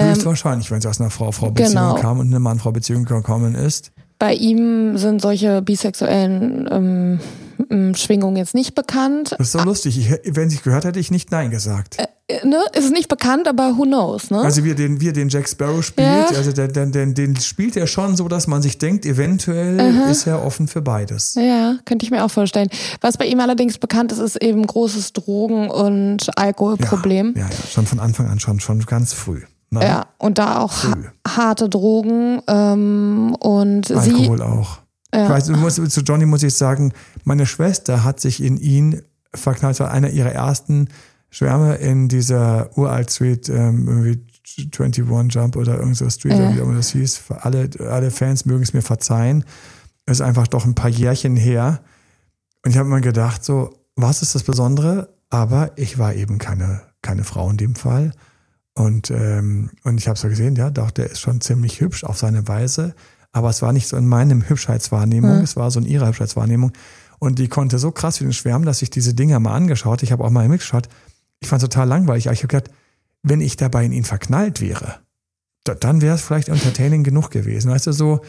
[0.00, 1.94] Höchstwahrscheinlich, wenn sie aus einer Frau-Frau-Beziehung Genau.
[1.96, 3.90] kam und eine Mann-Frau-Beziehung gekommen ist.
[4.18, 7.20] Bei ihm sind solche bisexuellen ähm,
[7.70, 9.32] ähm, Schwingungen jetzt nicht bekannt.
[9.38, 9.98] Das ist so lustig.
[9.98, 11.98] Ich, wenn sie es gehört hätte, ich nicht Nein gesagt.
[11.98, 12.58] Äh, ne?
[12.74, 14.40] Ist nicht bekannt, aber who knows, ne?
[14.40, 16.26] Also wie er den, wie er den Jack Sparrow spielt, Ja.
[16.36, 19.78] also den, den, den, den spielt er schon so, dass man sich denkt, eventuell
[20.10, 21.34] ist er offen für beides.
[21.34, 22.68] Ja, könnte ich mir auch vorstellen.
[23.00, 27.34] Was bei ihm allerdings bekannt ist, ist eben großes Drogen- und Alkoholproblem.
[27.36, 29.42] Ja, ja, schon von Anfang an, schon, schon ganz früh.
[29.70, 29.80] Ne?
[29.84, 30.94] Ja, und da auch ha
[31.28, 33.94] harte Drogen ähm, und sie.
[33.94, 34.79] Alkohol auch.
[35.14, 35.24] Ja.
[35.24, 36.92] Ich weiß, du musst, zu Johnny muss ich sagen,
[37.24, 39.02] meine Schwester hat sich in ihn
[39.34, 39.80] verknallt.
[39.80, 40.88] War einer ihrer ersten
[41.30, 44.24] Schwärme in dieser uralt Street, ähm, irgendwie
[44.78, 46.38] 21 Jump oder irgend so Street, Ja.
[46.38, 47.22] oder wie auch immer das hieß.
[47.40, 49.44] Alle, alle Fans mögen es mir verzeihen.
[50.06, 51.80] Es ist einfach doch ein paar Jährchen her.
[52.64, 55.14] Und ich habe mir gedacht, so, was ist das Besondere?
[55.30, 58.12] Aber ich war eben keine, keine Frau in dem Fall.
[58.74, 62.18] Und, ähm, und ich habe so gesehen, ja, doch, der ist schon ziemlich hübsch auf
[62.18, 62.94] seine Weise.
[63.32, 65.44] Aber es war nicht so in meinem Hübschheitswahrnehmung, Mhm.
[65.44, 66.72] es war so in ihrer Hübschheitswahrnehmung.
[67.18, 70.02] Und die konnte so krass für den schwärmen, dass ich diese Dinger mal angeschaut.
[70.02, 70.88] Ich habe auch mal mitgeschaut.
[71.38, 72.26] Ich fand es total langweilig.
[72.26, 72.74] Aber ich habe gedacht,
[73.22, 75.00] wenn ich dabei in ihn verknallt wäre,
[75.64, 77.70] da, dann wäre es vielleicht entertaining genug gewesen.
[77.70, 78.20] Weißt du, so,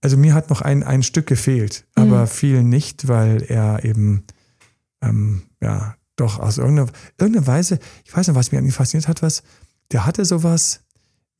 [0.00, 4.22] also mir hat noch ein, ein Stück gefehlt, aber vielen nicht, weil er eben,
[5.02, 9.08] ähm, ja, doch aus irgendeiner, irgendeiner Weise, ich weiß nicht, was mich an ihm fasziniert
[9.08, 9.42] hat, was,
[9.90, 10.80] der hatte sowas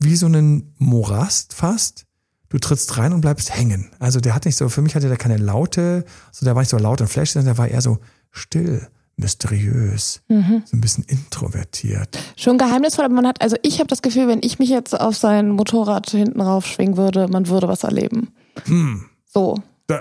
[0.00, 2.06] wie so einen Morast fast.
[2.50, 3.90] Du trittst rein und bleibst hängen.
[3.98, 6.70] Also der hat nicht so, für mich hatte der keine Laute, also der war nicht
[6.70, 7.98] so laut und flash, sondern der war eher so
[8.30, 10.62] still, mysteriös, Mhm.
[10.64, 12.18] so ein bisschen introvertiert.
[12.36, 15.16] Schon geheimnisvoll, aber man hat, also ich habe das Gefühl, wenn ich mich jetzt auf
[15.16, 18.28] sein Motorrad hinten raufschwingen würde, man würde was erleben.
[18.66, 19.04] Hm.
[19.26, 19.56] So.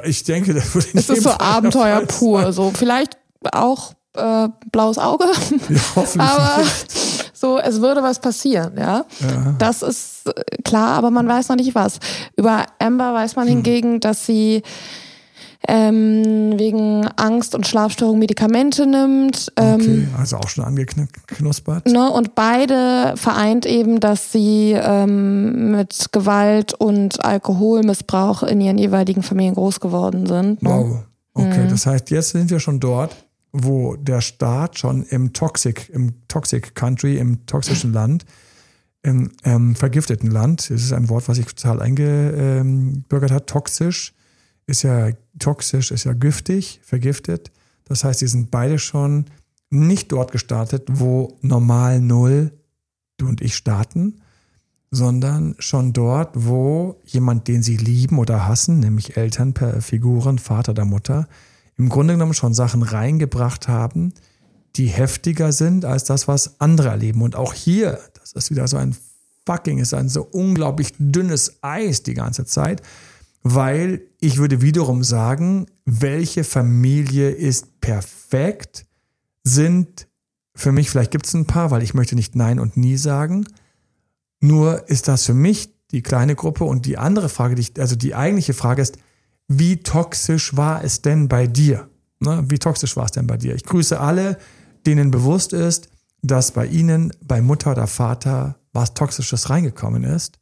[0.06, 2.54] Ich denke, das würde in Es ist so Fall Abenteuer pur.
[2.54, 3.18] So, vielleicht
[3.54, 5.26] auch äh, blaues Auge.
[5.70, 7.17] Ja, hoffentlich aber nicht.
[7.39, 9.06] So, es würde was passieren, ja.
[9.19, 9.56] Ja.
[9.60, 12.00] Das ist äh, klar, aber man weiß noch nicht was.
[12.36, 14.63] Über Amber weiß man hingegen, dass sie
[15.67, 19.52] ähm, wegen Angst und Schlafstörung Medikamente nimmt.
[19.58, 21.88] Ähm, Okay, also auch schon angeknuspert.
[21.88, 29.23] Ne, und beide vereint eben, dass sie ähm, mit Gewalt und Alkoholmissbrauch in ihren jeweiligen
[29.23, 30.62] Familien groß geworden sind.
[30.63, 30.69] Ne?
[30.69, 31.04] Wow.
[31.34, 31.69] Okay, Mhm.
[31.69, 33.15] das heißt, jetzt sind wir schon dort,
[33.52, 38.26] wo der Staat schon im Toxic, im Toxic Country, im toxischen Land,
[39.04, 44.14] im ähm, vergifteten Land, das ist ein Wort, was sich total eingebürgert hat, toxisch,
[44.66, 47.52] ist ja toxisch, ist ja giftig, vergiftet.
[47.86, 49.26] Das heißt, die sind beide schon
[49.70, 52.52] nicht dort gestartet, wo normal null
[53.18, 54.22] du und ich starten,
[54.92, 60.72] sondern schon dort, wo jemand, den sie lieben oder hassen, nämlich Eltern, per Figuren, Vater
[60.72, 61.28] oder Mutter,
[61.78, 64.13] im Grunde genommen schon Sachen reingebracht haben,
[64.76, 67.22] die heftiger sind als das, was andere erleben.
[67.22, 68.96] Und auch hier, das ist wieder so ein
[69.46, 72.82] fucking, ist ein so unglaublich dünnes Eis die ganze Zeit,
[73.44, 78.86] weil ich würde wiederum sagen, welche Familie ist perfekt,
[79.44, 80.08] sind
[80.54, 83.46] für mich, vielleicht gibt es ein paar, weil ich möchte nicht Nein und Nie sagen,
[84.40, 87.96] nur ist das für mich die kleine Gruppe und die andere Frage, die ich, also
[87.96, 88.98] die eigentliche Frage ist,
[89.48, 91.90] wie toxisch war es denn bei dir?
[92.20, 92.44] Ne?
[92.48, 93.56] Wie toxisch war es denn bei dir?
[93.56, 94.38] Ich grüße alle,
[94.86, 95.90] denen bewusst ist,
[96.22, 100.40] dass bei ihnen, bei Mutter oder Vater, was Toxisches reingekommen ist,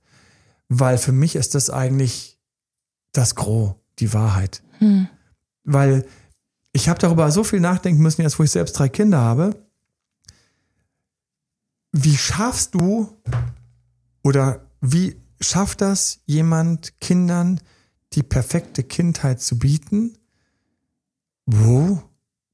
[0.69, 2.39] weil für mich ist das eigentlich
[3.11, 4.63] das Gros, die Wahrheit.
[4.79, 5.07] Hm.
[5.63, 6.05] Weil
[6.73, 9.55] ich habe darüber so viel nachdenken müssen, jetzt wo ich selbst drei Kinder habe.
[11.91, 13.15] Wie schaffst du
[14.23, 17.61] oder wie schafft das jemand Kindern
[18.15, 20.17] die perfekte Kindheit zu bieten?
[21.45, 22.01] Wo?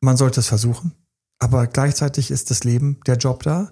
[0.02, 0.94] Man sollte es versuchen,
[1.40, 3.72] aber gleichzeitig ist das Leben, der Job da.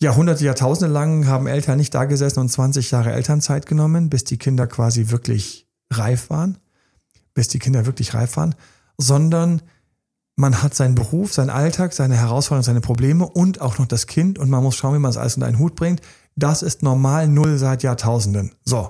[0.00, 4.38] Jahrhunderte, Jahrtausende lang haben Eltern nicht da gesessen und 20 Jahre Elternzeit genommen, bis die
[4.38, 6.56] Kinder quasi wirklich reif waren,
[7.34, 8.54] bis die Kinder wirklich reif waren,
[8.96, 9.60] sondern
[10.36, 14.38] man hat seinen Beruf, seinen Alltag, seine Herausforderungen, seine Probleme und auch noch das Kind
[14.38, 16.00] und man muss schauen, wie man das alles unter einen Hut bringt.
[16.34, 18.52] Das ist normal null seit Jahrtausenden.
[18.64, 18.88] So.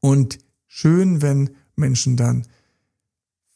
[0.00, 0.38] Und
[0.74, 2.48] schön, wenn Menschen dann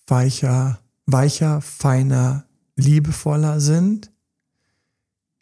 [0.06, 2.44] weicher, weicher, feiner,
[2.76, 4.12] liebevoller sind.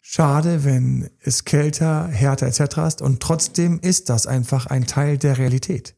[0.01, 2.77] Schade, wenn es kälter, härter etc.
[2.87, 3.01] ist.
[3.03, 5.95] Und trotzdem ist das einfach ein Teil der Realität.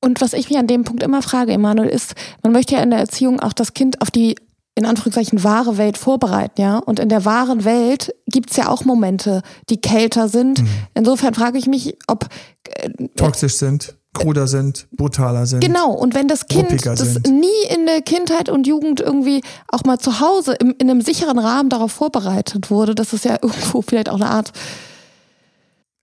[0.00, 2.90] Und was ich mich an dem Punkt immer frage, Emanuel, ist, man möchte ja in
[2.90, 4.36] der Erziehung auch das Kind auf die
[4.76, 6.76] in Anführungszeichen wahre Welt vorbereiten, ja.
[6.76, 10.60] Und in der wahren Welt gibt's ja auch Momente, die kälter sind.
[10.60, 10.68] Mhm.
[10.94, 12.28] Insofern frage ich mich, ob
[12.68, 15.60] äh, toxisch sind, kruder sind, brutaler sind.
[15.60, 17.26] Genau, und wenn das Kind das sind.
[17.28, 21.38] nie in der Kindheit und Jugend irgendwie auch mal zu Hause im, in einem sicheren
[21.38, 24.52] Rahmen darauf vorbereitet wurde, das ist ja irgendwo vielleicht auch eine Art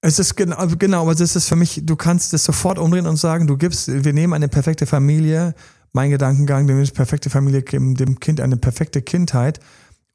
[0.06, 3.16] es ist genau, genau, aber es ist für mich, du kannst es sofort umdrehen und
[3.16, 5.56] sagen, du gibst, wir nehmen eine perfekte Familie,
[5.94, 9.62] mein Gedankengang, dem perfekte Familie geben dem Kind eine perfekte Kindheit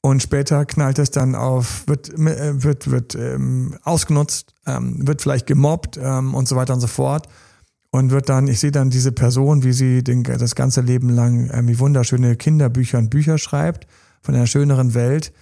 [0.03, 5.47] und später knallt es dann auf, wird, äh, wird, wird ähm, ausgenutzt, ähm, wird vielleicht
[5.47, 7.27] gemobbt ähm, und so weiter und so fort
[7.91, 11.51] und wird dann, ich sehe dann diese Person, wie sie den, das ganze Leben lang
[11.53, 13.87] ähm, wie wunderschöne Kinderbücher und Bücher schreibt
[14.21, 15.33] von einer schöneren Welt,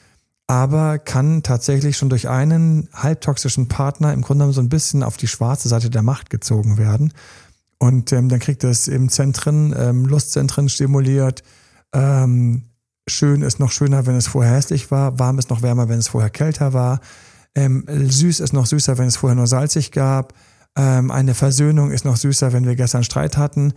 [0.47, 5.17] aber kann tatsächlich schon durch einen halbtoxischen Partner im Grunde genommen so ein bisschen auf
[5.17, 7.13] die schwarze Seite der Macht gezogen werden
[7.79, 11.43] und ähm, dann kriegt es im Zentren, ähm, Lustzentren stimuliert.
[11.93, 12.63] Ähm,
[13.09, 15.19] schön ist noch schöner, wenn es vorher hässlich war.
[15.19, 17.01] Warm ist noch wärmer, wenn es vorher kälter war.
[17.55, 20.33] Ähm, süß ist noch süßer, wenn es vorher nur salzig gab.
[20.77, 23.73] Ähm, eine Versöhnung ist noch süßer, wenn wir gestern Streit hatten.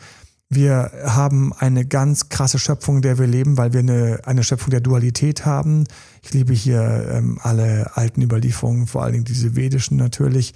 [0.50, 4.72] Wir haben eine ganz krasse Schöpfung, in der wir leben, weil wir eine, eine Schöpfung
[4.72, 5.86] der Dualität haben.
[6.24, 10.54] Ich liebe hier ähm, alle alten Überlieferungen, vor allen Dingen diese vedischen natürlich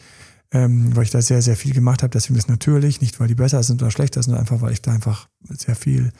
[0.54, 2.12] ähm, weil ich da sehr, sehr viel gemacht habe.
[2.12, 4.92] Deswegen ist natürlich, nicht weil die besser sind oder schlechter sind, einfach, weil ich da
[4.92, 6.12] einfach sehr viel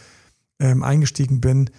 [0.60, 1.70] ähm, eingestiegen bin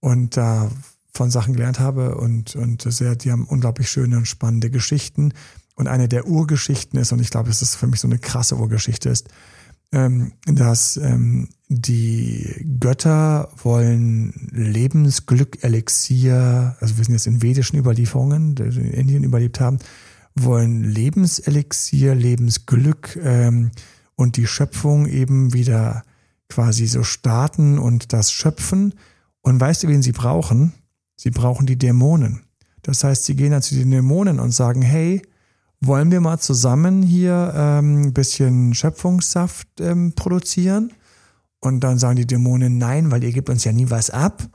[0.00, 0.70] und da
[1.14, 5.32] von Sachen gelernt habe und, und sehr, die haben unglaublich schöne und spannende Geschichten.
[5.74, 8.56] Und eine der Urgeschichten ist, und ich glaube, es ist für mich so eine krasse
[8.56, 9.28] Urgeschichte ist,
[9.92, 18.54] ähm, dass ähm, die Götter wollen Lebensglück, Elixier, also wir sind jetzt in vedischen Überlieferungen,
[18.54, 19.78] die in Indien überlebt haben,
[20.34, 23.70] wollen Lebenselixier, Lebensglück ähm,
[24.14, 26.04] und die Schöpfung eben wieder
[26.48, 28.94] quasi so starten und das schöpfen.
[29.42, 30.72] Und weißt du, wen sie brauchen?
[31.16, 32.42] Sie brauchen die Dämonen.
[32.82, 35.22] Das heißt, sie gehen dann zu den Dämonen und sagen, hey,
[35.84, 40.92] wollen wir mal zusammen hier ähm, ein bisschen Schöpfungssaft ähm, produzieren?
[41.60, 44.48] Und dann sagen die Dämonen, nein, weil ihr gebt uns ja nie was ab.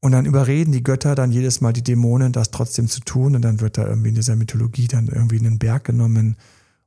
[0.00, 3.36] Und dann überreden die Götter dann jedes Mal die Dämonen, das trotzdem zu tun.
[3.36, 6.36] Und dann wird da irgendwie in dieser Mythologie dann irgendwie in den Berg genommen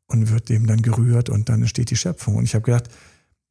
[0.08, 2.36] und wird dem dann gerührt und dann entsteht die Schöpfung.
[2.36, 2.89] Und ich habe gedacht,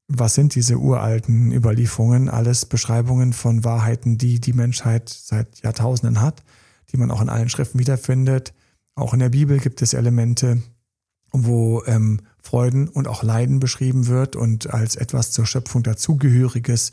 [0.09, 2.29] was sind diese uralten Überlieferungen?
[2.29, 6.43] Alles Beschreibungen von Wahrheiten, die die Menschheit seit Jahrtausenden hat,
[6.91, 8.53] die man auch in allen Schriften wiederfindet.
[8.95, 10.63] Auch in der Bibel gibt es Elemente,
[11.33, 16.91] wo ähm, Freuden und auch Leiden beschrieben wird und als etwas zur Schöpfung dazugehöriges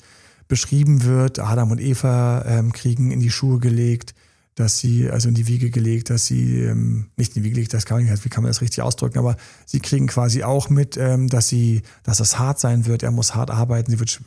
[0.47, 1.39] beschrieben wird.
[1.39, 4.13] Adam und Eva ähm, kriegen in die Schuhe gelegt,
[4.59, 7.73] dass sie, also in die Wiege gelegt, dass sie, ähm, nicht in die Wiege gelegt,
[7.73, 10.97] das kann man, wie kann man das richtig ausdrücken, aber sie kriegen quasi auch mit,
[10.97, 14.19] ähm, dass sie, dass das hart sein wird, er muss hart arbeiten, sie wird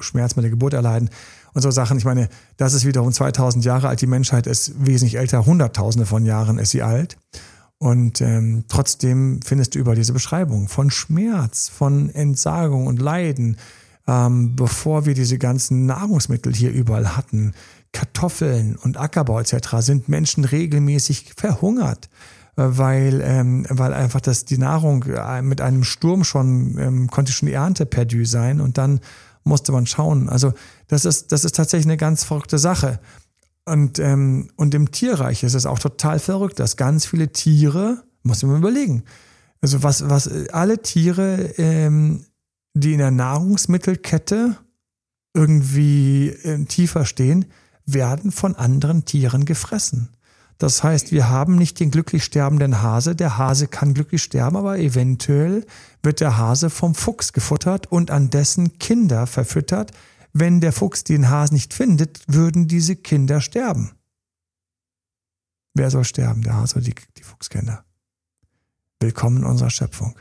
[0.00, 1.08] Schmerz mit der Geburt erleiden
[1.54, 1.98] und so Sachen.
[1.98, 6.24] Ich meine, das ist wiederum 2000 Jahre alt, die Menschheit ist wesentlich älter, hunderttausende von
[6.24, 7.16] Jahren ist sie alt.
[7.78, 13.56] Und ähm, trotzdem findest du über diese Beschreibung von Schmerz, von Entsagung und Leiden,
[14.08, 17.54] ähm, bevor wir diese ganzen Nahrungsmittel hier überall hatten,
[17.96, 22.10] Kartoffeln und Ackerbau etc., sind Menschen regelmäßig verhungert,
[22.56, 27.32] äh, weil, ähm, weil einfach das, die Nahrung äh, mit einem Sturm schon, ähm, konnte
[27.32, 29.00] schon die Ernte perdu sein und dann
[29.44, 30.28] musste man schauen.
[30.28, 30.52] Also
[30.88, 33.00] das ist, das ist tatsächlich eine ganz verrückte Sache.
[33.64, 38.42] Und, ähm, und im Tierreich ist es auch total verrückt, dass ganz viele Tiere, muss
[38.42, 39.04] man überlegen,
[39.62, 42.26] also was, was alle Tiere ähm,
[42.74, 44.58] die in der Nahrungsmittelkette
[45.34, 47.46] irgendwie äh, tiefer stehen,
[47.86, 50.10] werden von anderen Tieren gefressen.
[50.58, 53.14] Das heißt, wir haben nicht den glücklich sterbenden Hase.
[53.14, 55.66] Der Hase kann glücklich sterben, aber eventuell
[56.02, 59.92] wird der Hase vom Fuchs gefuttert und an dessen Kinder verfüttert.
[60.32, 63.92] Wenn der Fuchs den Hasen nicht findet, würden diese Kinder sterben.
[65.74, 66.42] Wer soll sterben?
[66.42, 67.84] Der Hase oder die, die Fuchskinder?
[68.98, 70.16] Willkommen in unserer Schöpfung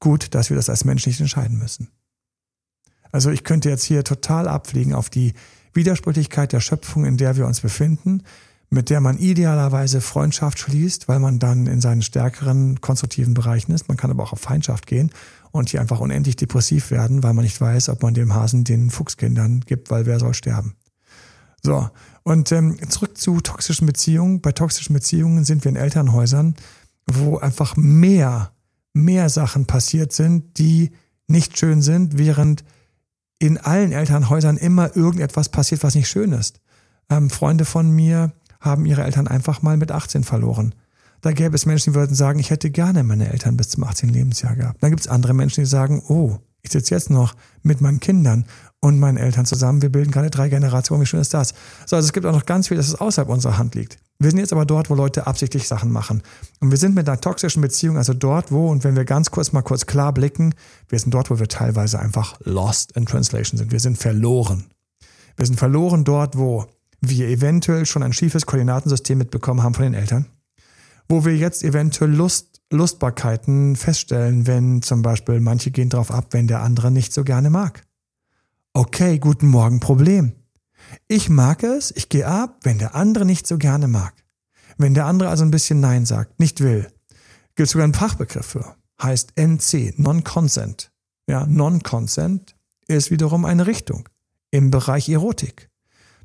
[0.00, 1.88] gut, dass wir das als Mensch nicht entscheiden müssen.
[3.12, 5.34] Also ich könnte jetzt hier total abfliegen auf die
[5.76, 8.22] Widersprüchlichkeit der Schöpfung, in der wir uns befinden,
[8.68, 13.88] mit der man idealerweise Freundschaft schließt, weil man dann in seinen stärkeren konstruktiven Bereichen ist.
[13.88, 15.12] Man kann aber auch auf Feindschaft gehen
[15.52, 18.90] und hier einfach unendlich depressiv werden, weil man nicht weiß, ob man dem Hasen den
[18.90, 20.74] Fuchskindern gibt, weil wer soll sterben.
[21.62, 21.88] So,
[22.24, 24.40] und ähm, zurück zu toxischen Beziehungen.
[24.40, 26.56] Bei toxischen Beziehungen sind wir in Elternhäusern,
[27.06, 28.50] wo einfach mehr
[28.96, 30.90] mehr Sachen passiert sind, die
[31.28, 32.64] nicht schön sind, während
[33.38, 36.60] in allen Elternhäusern immer irgendetwas passiert, was nicht schön ist.
[37.10, 40.74] Ähm, Freunde von mir haben ihre Eltern einfach mal mit 18 verloren.
[41.20, 44.10] Da gäbe es Menschen, die würden sagen, ich hätte gerne meine Eltern bis zum 18.
[44.10, 44.82] Lebensjahr gehabt.
[44.82, 48.44] Dann gibt es andere Menschen, die sagen, oh, ich sitze jetzt noch mit meinen Kindern
[48.80, 49.82] und meinen Eltern zusammen.
[49.82, 51.02] Wir bilden gerade drei Generationen.
[51.02, 51.54] Wie schön ist das?
[51.86, 53.98] So, also es gibt auch noch ganz viel, das außerhalb unserer Hand liegt.
[54.18, 56.22] Wir sind jetzt aber dort, wo Leute absichtlich Sachen machen.
[56.60, 59.52] Und wir sind mit einer toxischen Beziehung, also dort, wo, und wenn wir ganz kurz
[59.52, 60.54] mal kurz klar blicken,
[60.88, 63.72] wir sind dort, wo wir teilweise einfach lost in translation sind.
[63.72, 64.64] Wir sind verloren.
[65.36, 66.66] Wir sind verloren dort, wo
[67.00, 70.26] wir eventuell schon ein schiefes Koordinatensystem mitbekommen haben von den Eltern,
[71.08, 76.48] wo wir jetzt eventuell Lust, Lustbarkeiten feststellen, wenn zum Beispiel manche gehen drauf ab, wenn
[76.48, 77.82] der andere nicht so gerne mag.
[78.72, 80.32] Okay, guten Morgen, Problem.
[81.08, 84.12] Ich mag es, ich gehe ab, wenn der andere nicht so gerne mag.
[84.78, 86.92] Wenn der andere also ein bisschen Nein sagt, nicht will.
[87.54, 88.76] Gibt sogar einen Fachbegriff für.
[89.00, 90.92] Heißt NC, Non-Consent.
[91.26, 92.54] Ja, Non-Consent
[92.86, 94.08] ist wiederum eine Richtung
[94.50, 95.70] im Bereich Erotik.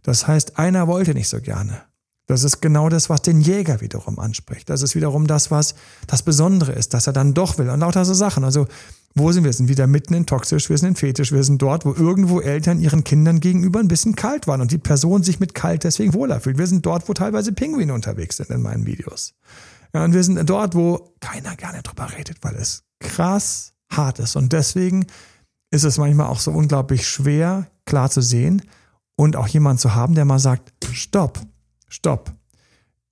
[0.04, 1.84] Das heißt, einer wollte nicht so gerne.
[2.32, 4.70] Das ist genau das, was den Jäger wiederum anspricht.
[4.70, 5.76] Das ist wiederum das, was
[6.08, 7.70] das Besondere ist, dass er dann doch will.
[7.70, 8.44] Und lauter so Sachen.
[8.44, 8.68] Also
[9.16, 9.50] wo sind wir?
[9.50, 12.40] Wir sind wieder mitten in toxisch, wir sind in fetisch, wir sind dort, wo irgendwo
[12.40, 16.14] Eltern ihren Kindern gegenüber ein bisschen kalt waren und die Person sich mit kalt deswegen
[16.14, 16.58] wohler fühlt.
[16.58, 19.34] Wir sind dort, wo teilweise Pinguine unterwegs sind in meinen Videos.
[19.94, 24.38] Ja, und wir sind dort, wo keiner gerne drüber redet, weil es krass hart ist.
[24.38, 25.06] Und deswegen
[25.72, 28.62] ist es manchmal auch so unglaublich schwer, klar zu sehen
[29.18, 31.42] und auch jemand zu haben, der mal sagt, stopp,
[31.92, 32.34] stopp.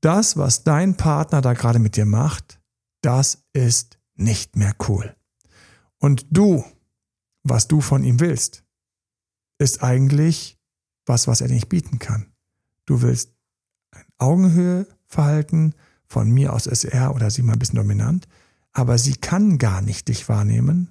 [0.02, 2.60] Das, was dein Partner da gerade mit dir macht,
[3.02, 5.16] das ist nicht mehr cool.
[6.00, 6.64] Und du,
[7.44, 8.64] was du von ihm willst,
[9.58, 10.58] ist eigentlich
[11.06, 12.32] was, was er nicht bieten kann.
[12.86, 13.34] Du willst
[13.92, 15.76] ein Augenhöheverhalten,
[16.06, 18.28] von mir aus ist er oder sie mal ein bisschen dominant,
[18.72, 20.90] aber sie kann gar nicht dich wahrnehmen,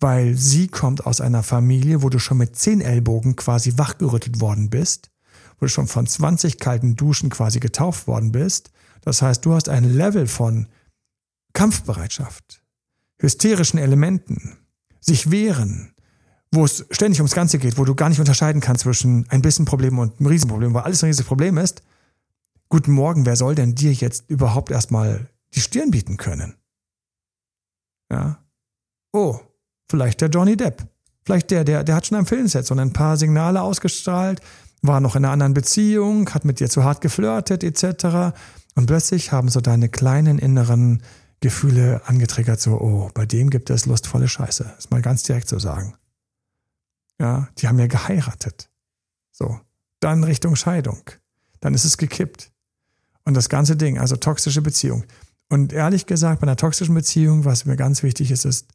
[0.00, 4.70] weil sie kommt aus einer Familie, wo du schon mit zehn Ellbogen quasi wachgerüttelt worden
[4.70, 5.10] bist,
[5.58, 8.70] wo du schon von 20 kalten Duschen quasi getauft worden bist.
[9.02, 10.66] Das heißt, du hast ein Level von
[11.52, 12.62] Kampfbereitschaft,
[13.20, 14.58] hysterischen Elementen,
[15.00, 15.94] sich wehren,
[16.52, 19.64] wo es ständig ums Ganze geht, wo du gar nicht unterscheiden kannst zwischen ein bisschen
[19.64, 21.82] Problem und einem Riesenproblem, weil alles ein riesiges Problem ist.
[22.68, 26.54] Guten Morgen, wer soll denn dir jetzt überhaupt erstmal die Stirn bieten können?
[28.10, 28.44] Ja.
[29.12, 29.40] Oh,
[29.90, 30.86] vielleicht der Johnny Depp.
[31.24, 34.40] Vielleicht der, der, der hat schon am Filmset so ein paar Signale ausgestrahlt,
[34.82, 38.36] war noch in einer anderen Beziehung, hat mit dir zu hart geflirtet, etc.
[38.74, 41.02] Und plötzlich haben so deine kleinen inneren
[41.40, 44.74] Gefühle angetriggert, so, oh, bei dem gibt es lustvolle Scheiße.
[44.78, 45.94] Ist mal ganz direkt zu sagen.
[47.20, 48.70] Ja, die haben ja geheiratet.
[49.30, 49.60] So.
[50.00, 51.02] Dann Richtung Scheidung.
[51.60, 52.52] Dann ist es gekippt.
[53.24, 55.04] Und das ganze Ding, also toxische Beziehung.
[55.48, 58.68] Und ehrlich gesagt, bei einer toxischen Beziehung, was mir ganz wichtig ist, ist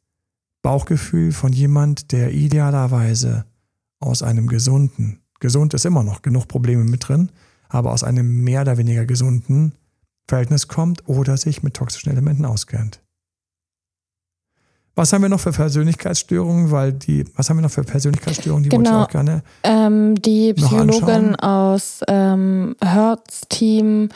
[0.62, 3.44] Bauchgefühl von jemand, der idealerweise
[4.00, 7.30] aus einem gesunden, gesund ist immer noch genug Probleme mit drin,
[7.68, 9.74] aber aus einem mehr oder weniger gesunden
[10.26, 13.00] Verhältnis kommt oder sich mit toxischen Elementen auskennt.
[14.96, 16.70] Was haben wir noch für Persönlichkeitsstörungen?
[16.70, 18.90] Weil die, was haben wir noch für Persönlichkeitsstörungen, die genau.
[18.90, 19.42] wollte ich auch gerne.
[19.64, 24.08] Ähm, die Psychologin aus ähm, Hertz Team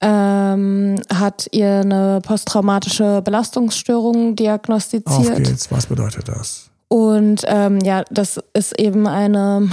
[0.00, 5.30] ähm, hat ihr eine posttraumatische Belastungsstörung diagnostiziert.
[5.30, 5.70] Auf geht's.
[5.70, 6.71] Was bedeutet das?
[6.92, 9.70] Und ähm, ja, das ist eben eine,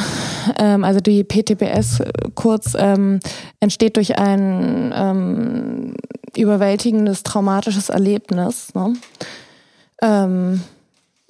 [0.58, 2.02] ähm, also die PTBS
[2.34, 3.20] kurz ähm,
[3.60, 5.96] entsteht durch ein ähm,
[6.38, 8.74] überwältigendes traumatisches Erlebnis.
[8.74, 8.94] Ne?
[10.02, 10.64] Ähm,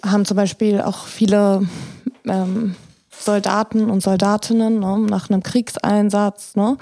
[0.05, 1.67] haben zum Beispiel auch viele
[2.27, 2.75] ähm,
[3.09, 6.55] Soldaten und Soldatinnen ne, nach einem Kriegseinsatz.
[6.55, 6.77] Ne?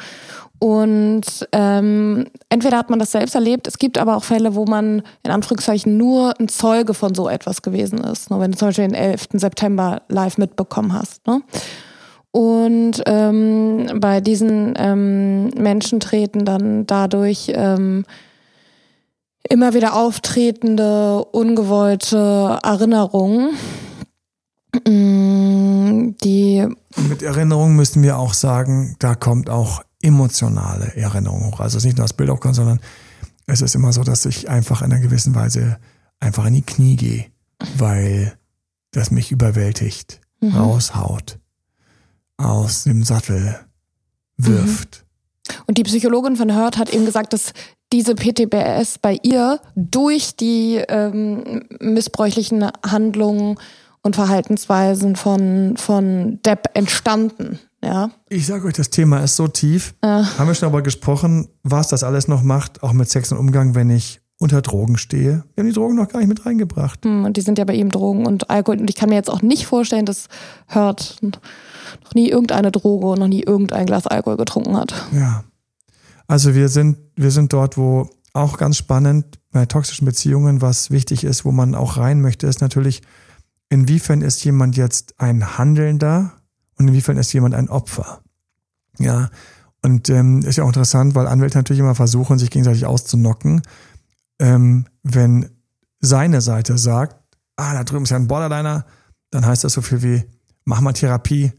[0.59, 5.03] Und ähm, entweder hat man das selbst erlebt, es gibt aber auch Fälle, wo man
[5.23, 8.31] in Anführungszeichen nur ein Zeuge von so etwas gewesen ist.
[8.31, 8.39] Ne?
[8.39, 9.27] Wenn du zum Beispiel den 11.
[9.33, 11.25] September live mitbekommen hast.
[11.27, 11.41] Ne?
[12.31, 18.03] Und ähm, bei diesen ähm, Menschen treten dann dadurch ähm,
[19.49, 23.55] immer wieder auftretende, ungewollte Erinnerungen,
[24.87, 26.67] mm, die.
[27.09, 31.59] Mit Erinnerungen müssen wir auch sagen, da kommt auch emotionale Erinnerung hoch.
[31.59, 32.79] Also nicht nur das Bild auch, sondern
[33.45, 35.77] es ist immer so, dass ich einfach in einer gewissen Weise
[36.19, 37.25] einfach in die Knie gehe,
[37.77, 38.37] weil
[38.91, 40.55] das mich überwältigt, mhm.
[40.55, 41.39] raushaut,
[42.37, 43.59] aus dem Sattel
[44.37, 45.03] wirft.
[45.03, 45.55] Mhm.
[45.65, 47.53] Und die Psychologin von Hurt hat eben gesagt, dass
[47.93, 53.57] diese PTBS bei ihr durch die ähm, missbräuchlichen Handlungen
[54.01, 57.59] und Verhaltensweisen von, von Depp entstanden.
[57.83, 58.09] Ja.
[58.29, 59.93] Ich sage euch, das Thema ist so tief.
[60.03, 60.25] Ja.
[60.37, 63.75] Haben wir schon darüber gesprochen, was das alles noch macht, auch mit Sex und Umgang,
[63.75, 65.43] wenn ich unter Drogen stehe.
[65.55, 67.03] Wir haben die Drogen noch gar nicht mit reingebracht.
[67.05, 68.79] Hm, und die sind ja bei ihm Drogen und Alkohol.
[68.79, 70.27] Und ich kann mir jetzt auch nicht vorstellen, dass
[70.67, 74.93] Hört noch nie irgendeine Droge und noch nie irgendein Glas Alkohol getrunken hat.
[75.11, 75.43] Ja.
[76.27, 81.23] Also wir sind, wir sind dort, wo auch ganz spannend bei toxischen Beziehungen, was wichtig
[81.23, 83.01] ist, wo man auch rein möchte, ist natürlich,
[83.69, 86.33] inwiefern ist jemand jetzt ein Handelnder
[86.77, 88.21] und inwiefern ist jemand ein Opfer.
[88.99, 89.29] Ja,
[89.81, 93.61] und ähm, ist ja auch interessant, weil Anwälte natürlich immer versuchen, sich gegenseitig auszunocken.
[94.39, 95.49] Ähm, wenn
[95.99, 97.15] seine Seite sagt,
[97.55, 98.85] ah, da drüben ist ja ein Borderliner,
[99.31, 100.23] dann heißt das so viel wie,
[100.65, 101.51] mach mal Therapie,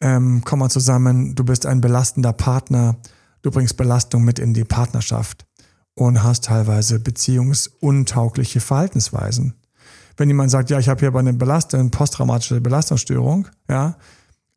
[0.00, 2.96] ähm, komm mal zusammen, du bist ein belastender Partner,
[3.42, 5.46] du bringst Belastung mit in die Partnerschaft
[5.94, 9.54] und hast teilweise beziehungsuntaugliche Verhaltensweisen.
[10.20, 13.96] Wenn jemand sagt, ja, ich habe hier aber eine Belastung, posttraumatische Belastungsstörung, ja,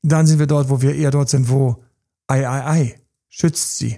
[0.01, 1.81] dann sind wir dort, wo wir eher dort sind, wo
[2.27, 2.95] ei, ei, ei,
[3.29, 3.97] schützt sie,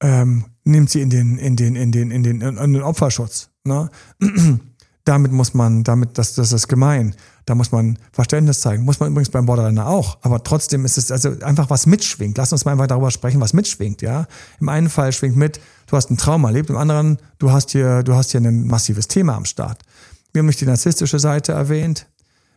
[0.00, 3.50] ähm, nimmt sie in den, in den, in den, in den, in den Opferschutz.
[3.64, 3.90] Ne?
[5.04, 7.14] damit muss man, damit, das, das ist gemein.
[7.44, 8.84] Da muss man Verständnis zeigen.
[8.86, 10.16] Muss man übrigens beim Borderliner auch.
[10.22, 12.38] Aber trotzdem ist es also einfach was mitschwingt.
[12.38, 14.26] Lass uns mal einfach darüber sprechen, was mitschwingt, ja.
[14.58, 18.02] Im einen Fall schwingt mit, du hast ein Trauma erlebt, im anderen, du hast hier,
[18.02, 19.82] du hast hier ein massives Thema am Start.
[20.38, 22.06] Wir haben nicht die narzisstische Seite erwähnt.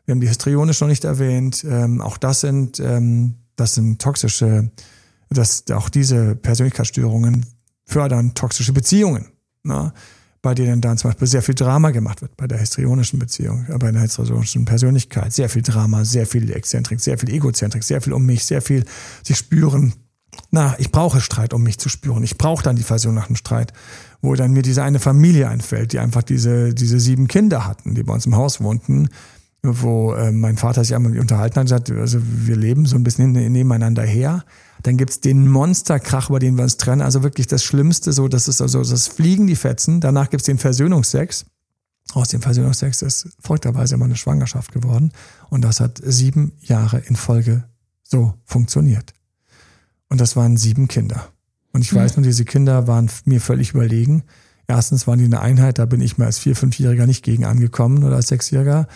[0.05, 1.65] Wir haben die histrionische noch nicht erwähnt.
[1.67, 4.69] Ähm, auch das sind, ähm, das sind toxische,
[5.31, 7.43] das, auch diese Persönlichkeitsstörungen
[7.87, 9.31] fördern toxische Beziehungen.
[9.63, 9.93] Ne?
[10.43, 13.79] bei denen dann zum Beispiel sehr viel Drama gemacht wird, bei der histrionischen Beziehung, äh,
[13.79, 15.33] bei der histrionischen Persönlichkeit.
[15.33, 18.85] Sehr viel Drama, sehr viel Exzentrik, sehr viel Egozentrik, sehr viel um mich, sehr viel
[19.23, 19.93] sich spüren.
[20.51, 22.21] Na, ich brauche Streit, um mich zu spüren.
[22.21, 23.73] Ich brauche dann die Version nach dem Streit,
[24.21, 28.03] wo dann mir diese eine Familie einfällt, die einfach diese, diese sieben Kinder hatten, die
[28.03, 29.09] bei uns im Haus wohnten,
[29.63, 33.31] wo äh, mein Vater sich einmal unterhalten hat, gesagt, also wir leben so ein bisschen
[33.31, 34.43] nebeneinander her.
[34.83, 37.01] Dann gibt's den Monsterkrach, über den wir uns trennen.
[37.01, 40.01] Also wirklich das Schlimmste, so das ist also das Fliegen die Fetzen.
[40.01, 41.45] Danach gibt's den Versöhnungsex.
[42.13, 45.11] Aus dem Versöhnungsex ist folgterweise immer eine Schwangerschaft geworden.
[45.49, 47.63] Und das hat sieben Jahre in Folge
[48.03, 49.13] so funktioniert.
[50.09, 51.29] Und das waren sieben Kinder.
[51.73, 54.23] Und ich weiß nur, diese Kinder waren mir völlig überlegen.
[54.67, 58.03] Erstens waren die eine Einheit, da bin ich mir als Vier-, Fünfjähriger nicht gegen angekommen
[58.03, 58.87] oder als Sechsjähriger.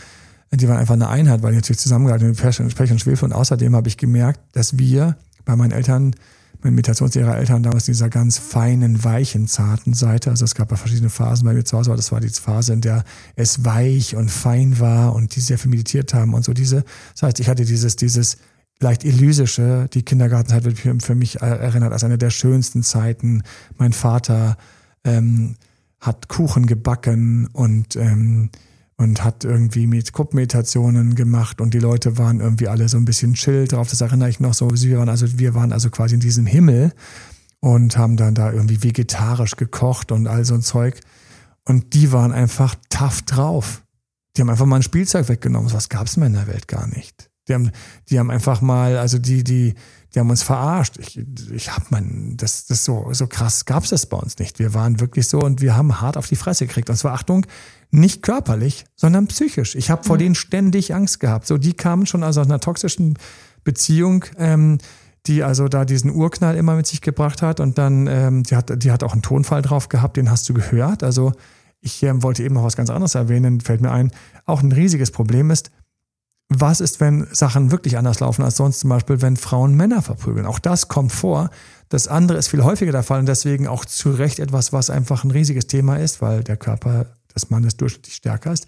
[0.51, 3.26] Die waren einfach eine Einheit, weil die natürlich zusammengehalten mit Pech und Schwefel.
[3.26, 6.15] Und außerdem habe ich gemerkt, dass wir bei meinen Eltern,
[6.61, 10.30] meinen Meditationslehrer Eltern damals in dieser ganz feinen, weichen, zarten Seite.
[10.30, 12.71] Also es gab ja verschiedene Phasen bei mir zu Hause, aber das war die Phase,
[12.71, 13.03] in der
[13.36, 16.86] es weich und fein war und die sehr viel meditiert haben und so diese.
[17.13, 18.38] Das heißt, ich hatte dieses, dieses
[18.80, 23.43] leicht elysische, die Kindergartenzeit wird für mich erinnert als eine der schönsten Zeiten.
[23.78, 24.57] Mein Vater
[25.03, 25.55] ähm,
[25.99, 28.49] hat Kuchen gebacken und ähm,
[28.97, 33.34] und hat irgendwie mit Gruppenmeditationen gemacht und die Leute waren irgendwie alle so ein bisschen
[33.34, 33.89] chill drauf.
[33.89, 34.69] Das erinnere ich noch so.
[34.71, 36.93] Wir waren also, wir waren also quasi in diesem Himmel
[37.59, 41.01] und haben dann da irgendwie vegetarisch gekocht und all so ein Zeug.
[41.67, 43.84] Und die waren einfach tough drauf.
[44.36, 45.73] Die haben einfach mal ein Spielzeug weggenommen.
[45.73, 47.30] Was gab's mehr in der Welt gar nicht.
[47.47, 47.71] Die haben,
[48.09, 49.75] die haben einfach mal, also die, die,
[50.13, 50.97] die haben uns verarscht.
[50.97, 51.19] Ich,
[51.51, 54.59] ich hab mein, das, das so, so krass gab's das bei uns nicht.
[54.59, 56.89] Wir waren wirklich so und wir haben hart auf die Fresse gekriegt.
[56.89, 57.45] Und zwar Achtung,
[57.91, 59.75] nicht körperlich, sondern psychisch.
[59.75, 60.19] Ich habe vor mhm.
[60.19, 61.47] denen ständig Angst gehabt.
[61.47, 63.17] So, die kamen schon also aus einer toxischen
[63.63, 64.77] Beziehung, ähm,
[65.27, 67.59] die also da diesen Urknall immer mit sich gebracht hat.
[67.59, 70.53] Und dann, ähm, die, hat, die hat auch einen Tonfall drauf gehabt, den hast du
[70.53, 71.03] gehört.
[71.03, 71.33] Also
[71.81, 74.11] ich ähm, wollte eben noch was ganz anderes erwähnen, fällt mir ein.
[74.45, 75.71] Auch ein riesiges Problem ist,
[76.49, 80.45] was ist, wenn Sachen wirklich anders laufen als sonst, zum Beispiel, wenn Frauen Männer verprügeln?
[80.45, 81.49] Auch das kommt vor.
[81.89, 85.23] Das andere ist viel häufiger der Fall und deswegen auch zu Recht etwas, was einfach
[85.23, 88.67] ein riesiges Thema ist, weil der Körper des Mannes durchschnittlich stärker ist.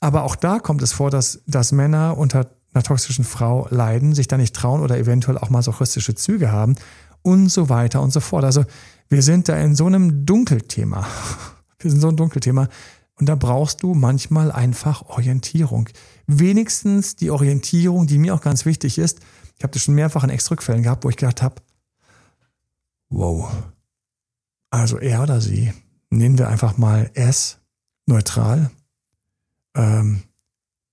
[0.00, 4.28] Aber auch da kommt es vor, dass, dass Männer unter einer toxischen Frau leiden, sich
[4.28, 6.76] da nicht trauen oder eventuell auch masochistische Züge haben
[7.22, 8.44] und so weiter und so fort.
[8.44, 8.64] Also
[9.08, 11.06] wir sind da in so einem Dunkelthema.
[11.78, 12.68] Wir sind so ein Dunkelthema.
[13.18, 15.90] Und da brauchst du manchmal einfach Orientierung.
[16.26, 19.20] Wenigstens die Orientierung, die mir auch ganz wichtig ist.
[19.56, 21.62] Ich habe das schon mehrfach in Extrückfällen gehabt, wo ich gedacht habe,
[23.08, 23.50] wow,
[24.70, 25.72] also er oder sie,
[26.10, 27.58] nehmen wir einfach mal S,
[28.06, 28.70] neutral.
[29.74, 30.22] Ähm,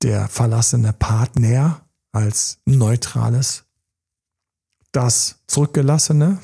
[0.03, 3.63] der verlassene Partner als neutrales.
[4.91, 6.39] Das zurückgelassene,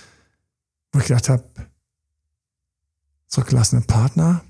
[0.92, 1.44] wo ich gedacht habe,
[3.26, 4.42] zurückgelassene Partner,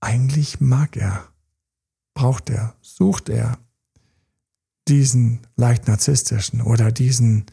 [0.00, 1.28] eigentlich mag er,
[2.16, 3.58] braucht er, sucht er
[4.88, 7.46] diesen leicht narzisstischen oder diesen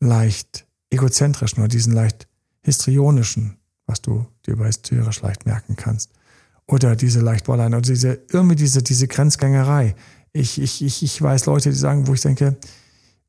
[0.00, 2.26] leicht egozentrischen oder diesen leicht
[2.62, 6.12] histrionischen was du dir bei Hysteria leicht merken kannst.
[6.66, 9.96] Oder diese Leichtballein oder diese, irgendwie diese, diese Grenzgängerei.
[10.32, 12.58] Ich, ich, ich, ich weiß Leute, die sagen, wo ich denke,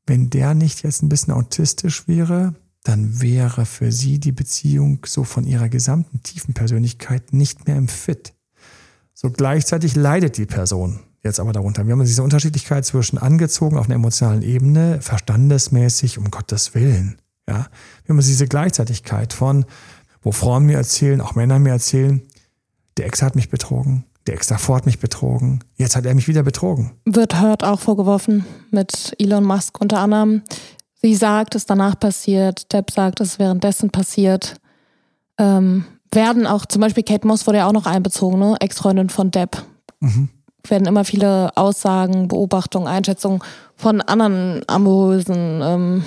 [0.06, 2.54] wenn der nicht jetzt ein bisschen autistisch wäre,
[2.84, 7.88] dann wäre für sie die Beziehung so von ihrer gesamten tiefen Persönlichkeit nicht mehr im
[7.88, 8.34] Fit.
[9.22, 11.86] So gleichzeitig leidet die Person jetzt aber darunter.
[11.86, 17.20] Wir haben diese Unterschiedlichkeit zwischen angezogen auf einer emotionalen Ebene, verstandesmäßig, um Gottes Willen.
[17.46, 17.66] Ja,
[18.06, 19.66] wir haben diese Gleichzeitigkeit von
[20.22, 22.22] wo Frauen mir erzählen, auch Männer mir erzählen,
[22.96, 25.64] der Ex hat mich betrogen, Der davor hat mich betrogen.
[25.76, 26.92] Jetzt hat er mich wieder betrogen.
[27.04, 30.40] Wird Hurt auch vorgeworfen mit Elon Musk unter anderem.
[30.94, 32.72] Sie sagt, es danach passiert.
[32.72, 34.56] Depp sagt, es währenddessen passiert.
[35.36, 38.56] Ähm, werden auch, zum Beispiel Kate Moss wurde ja auch noch einbezogen, ne?
[38.60, 39.62] Ex-Freundin von Depp.
[40.00, 40.28] Mhm.
[40.68, 43.40] Werden immer viele Aussagen, Beobachtungen, Einschätzungen
[43.76, 46.04] von anderen amorösen ähm,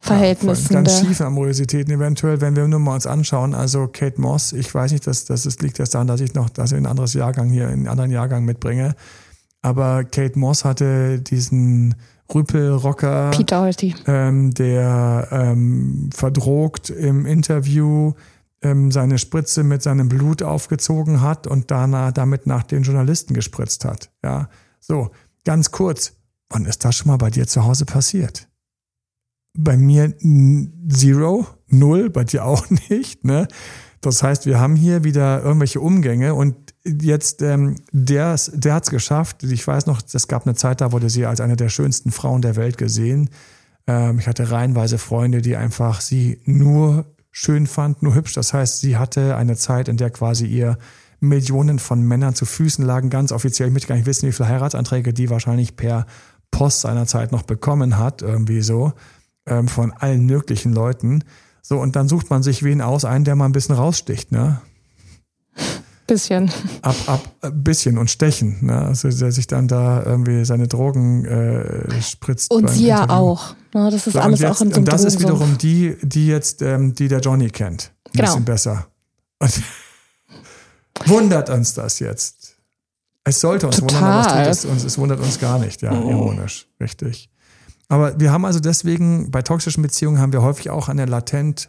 [0.00, 0.72] Verhältnissen.
[0.72, 3.54] Ja, ganz schiefe Amorositäten eventuell, wenn wir nur mal uns anschauen.
[3.54, 6.48] Also Kate Moss, ich weiß nicht, dass das, das liegt erst daran, dass ich noch
[6.48, 8.94] dass ich ein anderes Jahrgang hier, einen anderen Jahrgang mitbringe.
[9.62, 11.94] Aber Kate Moss hatte diesen
[12.32, 13.94] Rüpelrocker, Peter Holty.
[14.06, 18.12] Ähm, der ähm, verdrogt im Interview
[18.62, 23.84] ähm, seine Spritze mit seinem Blut aufgezogen hat und danach, damit nach den Journalisten gespritzt
[23.84, 24.10] hat.
[24.22, 24.48] Ja,
[24.80, 25.10] so
[25.44, 26.14] ganz kurz.
[26.50, 28.48] Wann ist das schon mal bei dir zu Hause passiert?
[29.56, 30.14] Bei mir
[30.88, 33.24] zero, null, bei dir auch nicht.
[33.24, 33.48] Ne?
[34.00, 38.90] Das heißt, wir haben hier wieder irgendwelche Umgänge und jetzt, ähm, der, der hat es
[38.90, 39.42] geschafft.
[39.42, 42.40] Ich weiß noch, es gab eine Zeit, da wurde sie als eine der schönsten Frauen
[42.40, 43.30] der Welt gesehen.
[43.86, 48.34] Ähm, ich hatte reihenweise Freunde, die einfach sie nur schön fanden, nur hübsch.
[48.34, 50.78] Das heißt, sie hatte eine Zeit, in der quasi ihr
[51.20, 53.68] Millionen von Männern zu Füßen lagen, ganz offiziell.
[53.68, 56.06] Ich möchte gar nicht wissen, wie viele Heiratsanträge die wahrscheinlich per
[56.50, 58.92] Post seinerzeit noch bekommen hat, irgendwie so,
[59.46, 61.24] ähm, von allen möglichen Leuten.
[61.62, 64.60] So, und dann sucht man sich wen aus, einen, der mal ein bisschen raussticht, ne?
[66.08, 66.50] Bisschen.
[66.80, 68.64] Ab, ab, bisschen und stechen.
[68.64, 68.80] Ne?
[68.80, 72.50] Also der sich dann da irgendwie seine Drogen äh, spritzt.
[72.50, 73.54] Und sie ja auch.
[73.74, 73.90] Ne?
[73.90, 76.62] Das ist so, alles jetzt, auch in so Und das ist wiederum die, die jetzt,
[76.62, 77.92] ähm, die der Johnny kennt.
[78.06, 78.24] Ein genau.
[78.24, 78.86] bisschen besser.
[79.38, 79.62] Und
[81.04, 82.56] wundert uns das jetzt.
[83.24, 84.00] Es sollte uns Total.
[84.00, 85.82] wundern, aber es, tut es, uns, es wundert uns gar nicht.
[85.82, 86.10] Ja, oh.
[86.10, 86.68] ironisch.
[86.80, 87.28] Richtig.
[87.88, 91.68] Aber wir haben also deswegen, bei toxischen Beziehungen haben wir häufig auch eine latent,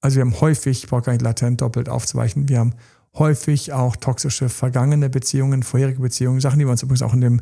[0.00, 2.74] also wir haben häufig, ich brauche gar nicht latent doppelt aufzuweichen, wir haben
[3.18, 7.40] häufig auch toxische vergangene Beziehungen, vorherige Beziehungen, Sachen, die wir uns übrigens auch in dem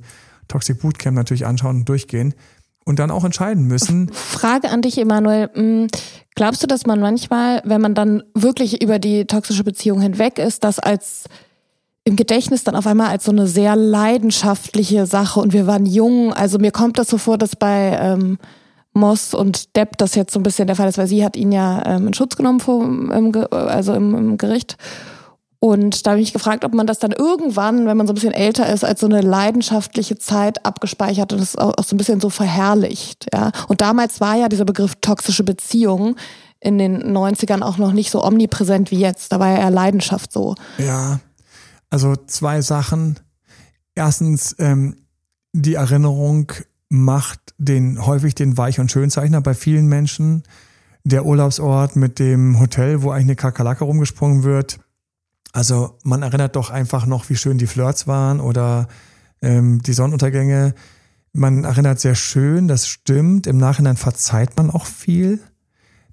[0.48, 2.34] Toxic Bootcamp natürlich anschauen und durchgehen
[2.84, 4.10] und dann auch entscheiden müssen.
[4.12, 5.48] Frage an dich, Emanuel.
[5.54, 5.86] Hm,
[6.34, 10.64] glaubst du, dass man manchmal, wenn man dann wirklich über die toxische Beziehung hinweg ist,
[10.64, 11.24] das als
[12.04, 16.32] im Gedächtnis dann auf einmal als so eine sehr leidenschaftliche Sache und wir waren jung.
[16.32, 18.38] Also mir kommt das so vor, dass bei ähm,
[18.92, 21.52] Moss und Depp das jetzt so ein bisschen der Fall ist, weil sie hat ihn
[21.52, 24.76] ja ähm, in Schutz genommen vor, im, also im, im Gericht.
[25.62, 28.14] Und da habe ich mich gefragt, ob man das dann irgendwann, wenn man so ein
[28.14, 32.18] bisschen älter ist, als so eine leidenschaftliche Zeit abgespeichert und es auch, so ein bisschen
[32.18, 33.26] so verherrlicht.
[33.32, 33.52] Ja?
[33.68, 36.16] Und damals war ja dieser Begriff toxische Beziehung
[36.60, 39.32] in den 90ern auch noch nicht so omnipräsent wie jetzt.
[39.32, 40.54] Da war ja eher Leidenschaft so.
[40.78, 41.20] Ja,
[41.90, 43.20] also zwei Sachen.
[43.94, 44.96] Erstens, ähm,
[45.52, 46.52] die Erinnerung
[46.88, 50.42] macht den häufig den Weich- und Schönzeichner bei vielen Menschen.
[51.04, 54.78] Der Urlaubsort mit dem Hotel, wo eigentlich eine Kakerlake rumgesprungen wird
[55.52, 58.88] also man erinnert doch einfach noch, wie schön die Flirts waren oder
[59.42, 60.74] ähm, die Sonnenuntergänge.
[61.32, 63.46] Man erinnert sehr schön, das stimmt.
[63.46, 65.40] Im Nachhinein verzeiht man auch viel.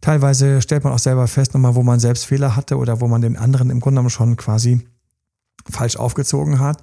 [0.01, 3.21] Teilweise stellt man auch selber fest, nochmal, wo man selbst Fehler hatte oder wo man
[3.21, 4.87] den anderen im Grunde genommen schon quasi
[5.69, 6.81] falsch aufgezogen hat.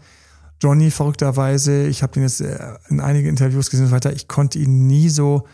[0.60, 4.28] Johnny verrückterweise, ich habe den jetzt äh, in einigen Interviews gesehen und so weiter, ich
[4.28, 5.46] konnte ihn nie so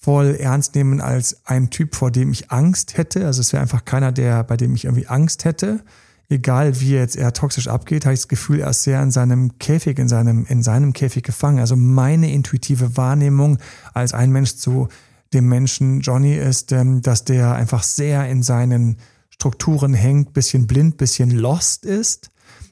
[0.00, 3.26] voll ernst nehmen als ein Typ, vor dem ich Angst hätte.
[3.26, 5.84] Also es wäre einfach keiner, der, bei dem ich irgendwie Angst hätte
[6.32, 9.58] egal wie jetzt er toxisch abgeht, habe ich das Gefühl, er ist sehr in seinem
[9.58, 11.60] Käfig, in seinem, in seinem Käfig gefangen.
[11.60, 13.58] Also meine intuitive Wahrnehmung
[13.94, 14.88] als ein Mensch zu
[15.32, 18.96] dem Menschen Johnny ist, ähm, dass der einfach sehr in seinen
[19.30, 22.30] Strukturen hängt, bisschen blind, bisschen lost ist.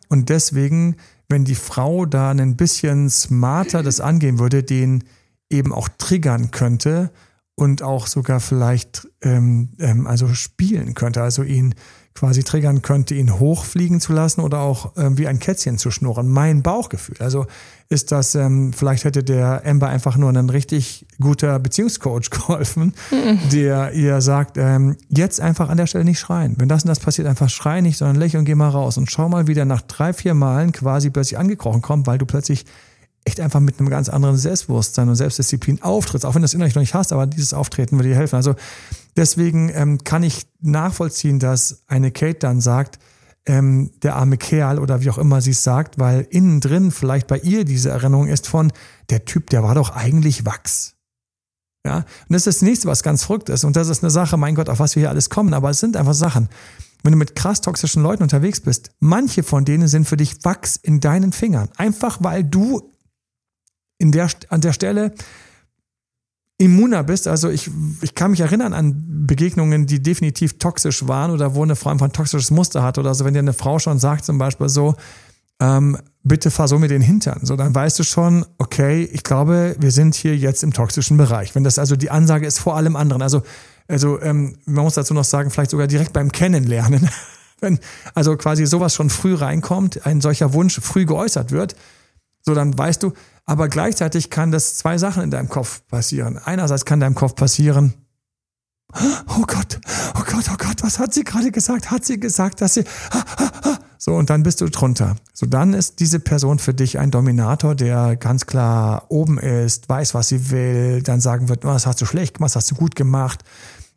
[0.09, 0.97] Und deswegen,
[1.29, 5.05] wenn die Frau da ein bisschen smarter das angehen würde, den
[5.49, 7.11] eben auch triggern könnte
[7.55, 11.75] und auch sogar vielleicht ähm, ähm, also spielen könnte, also ihn
[12.15, 16.29] quasi triggern könnte, ihn hochfliegen zu lassen oder auch ähm, wie ein Kätzchen zu schnurren.
[16.29, 17.17] Mein Bauchgefühl.
[17.21, 17.47] Also
[17.89, 22.95] ist das, ähm, vielleicht hätte der Amber einfach nur ein richtig guter Beziehungscoach geholfen,
[23.53, 26.55] der ihr sagt, ähm, jetzt einfach an der Stelle nicht schreien.
[26.59, 29.29] Wenn das und das passiert, einfach schrei nicht, sondern lächeln, geh mal raus und schau
[29.29, 32.65] mal, wie der nach drei, vier Malen quasi plötzlich angekrochen kommt, weil du plötzlich
[33.31, 36.75] echt einfach mit einem ganz anderen Selbstbewusstsein und Selbstdisziplin auftrittst, auch wenn du das innerlich
[36.75, 38.35] noch nicht hast, aber dieses Auftreten würde dir helfen.
[38.35, 38.57] Also
[39.17, 42.99] deswegen ähm, kann ich nachvollziehen, dass eine Kate dann sagt,
[43.47, 47.29] ähm, der arme Kerl oder wie auch immer sie es sagt, weil innen drin vielleicht
[47.29, 48.73] bei ihr diese Erinnerung ist von,
[49.11, 50.95] der Typ, der war doch eigentlich Wachs.
[51.87, 53.65] Ja, und das ist das nächste, was ganz verrückt ist.
[53.65, 55.55] Und das ist eine Sache, mein Gott, auf was wir hier alles kommen.
[55.55, 56.49] Aber es sind einfach Sachen.
[57.03, 60.77] Wenn du mit krass toxischen Leuten unterwegs bist, manche von denen sind für dich Wachs
[60.77, 61.71] in deinen Fingern.
[61.77, 62.91] Einfach weil du
[64.01, 65.13] in der, an der Stelle
[66.59, 67.29] immuner bist.
[67.29, 67.71] Also ich,
[68.03, 72.07] ich kann mich erinnern an Begegnungen, die definitiv toxisch waren oder wo eine Frau einfach
[72.07, 73.25] ein toxisches Muster hat oder so.
[73.25, 74.95] Wenn dir eine Frau schon sagt zum Beispiel so,
[75.61, 77.41] ähm, bitte fahr so mit den Hintern.
[77.43, 81.55] So, dann weißt du schon, okay, ich glaube, wir sind hier jetzt im toxischen Bereich.
[81.55, 83.23] Wenn das also die Ansage ist vor allem anderen.
[83.23, 83.43] Also,
[83.87, 87.09] also ähm, man muss dazu noch sagen, vielleicht sogar direkt beim Kennenlernen.
[87.61, 87.79] Wenn
[88.15, 91.77] also quasi sowas schon früh reinkommt, ein solcher Wunsch früh geäußert wird,
[92.41, 93.13] so dann weißt du,
[93.51, 96.39] aber gleichzeitig kann das zwei Sachen in deinem Kopf passieren.
[96.39, 97.95] Einerseits kann deinem Kopf passieren,
[98.95, 99.81] oh Gott,
[100.15, 101.91] oh Gott, oh Gott, was hat sie gerade gesagt?
[101.91, 102.85] Hat sie gesagt, dass sie,
[103.99, 105.17] so und dann bist du drunter.
[105.33, 110.15] So dann ist diese Person für dich ein Dominator, der ganz klar oben ist, weiß,
[110.15, 112.95] was sie will, dann sagen wird, was hast du schlecht gemacht, was hast du gut
[112.95, 113.43] gemacht.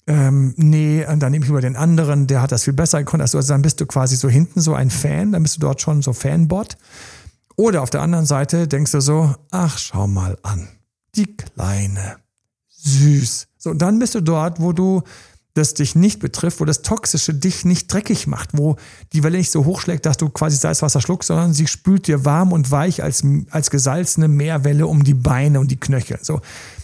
[0.08, 3.22] Ähm, nee, dann nehme ich über den anderen, der hat das viel besser gekonnt.
[3.22, 6.01] Also dann bist du quasi so hinten so ein Fan, dann bist du dort schon
[6.01, 6.76] so Fanbot.
[7.56, 10.68] Oder auf der anderen Seite denkst du so, ach, schau mal an.
[11.16, 12.18] Die Kleine.
[12.70, 13.47] Süß.
[13.58, 15.04] So, und dann bist du dort, wo du
[15.54, 18.76] das dich nicht betrifft, wo das Toxische dich nicht dreckig macht, wo
[19.14, 22.51] die Welle nicht so hochschlägt, dass du quasi Salzwasser schluckst, sondern sie spült dir warm
[22.51, 26.18] und weich als, als gesalzene Meerwelle um die Beine und die Knöchel.
[26.22, 26.41] So.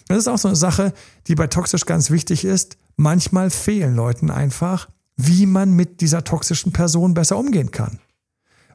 [0.07, 0.93] Das ist auch so eine Sache,
[1.28, 2.78] die bei toxisch ganz wichtig ist.
[2.95, 7.99] Manchmal fehlen Leuten einfach, wie man mit dieser toxischen Person besser umgehen kann.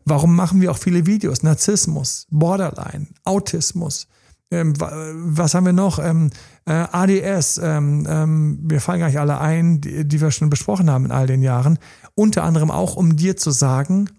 [0.05, 1.43] Warum machen wir auch viele Videos?
[1.43, 4.07] Narzissmus, Borderline, Autismus.
[4.51, 5.99] Ähm, was haben wir noch?
[5.99, 6.31] Ähm,
[6.67, 7.59] äh, ADS.
[7.59, 11.13] Ähm, ähm, mir fallen gar nicht alle ein, die, die, wir schon besprochen haben in
[11.13, 11.79] all den Jahren.
[12.15, 14.11] Unter anderem auch, um dir zu sagen,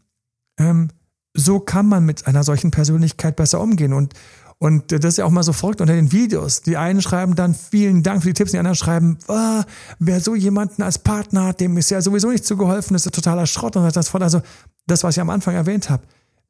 [0.59, 0.89] ähm,
[1.33, 3.93] so kann man mit einer solchen Persönlichkeit besser umgehen.
[3.93, 4.13] Und,
[4.58, 6.62] und das ist ja auch mal so verrückt unter den Videos.
[6.62, 9.62] Die einen schreiben dann vielen Dank für die Tipps, die anderen schreiben, oh,
[9.99, 13.47] wer so jemanden als Partner hat, dem ist ja sowieso nicht zugeholfen, das ist totaler
[13.47, 14.24] Schrott und das voll.
[14.24, 14.41] Also
[14.88, 16.03] das, was ich am Anfang erwähnt habe.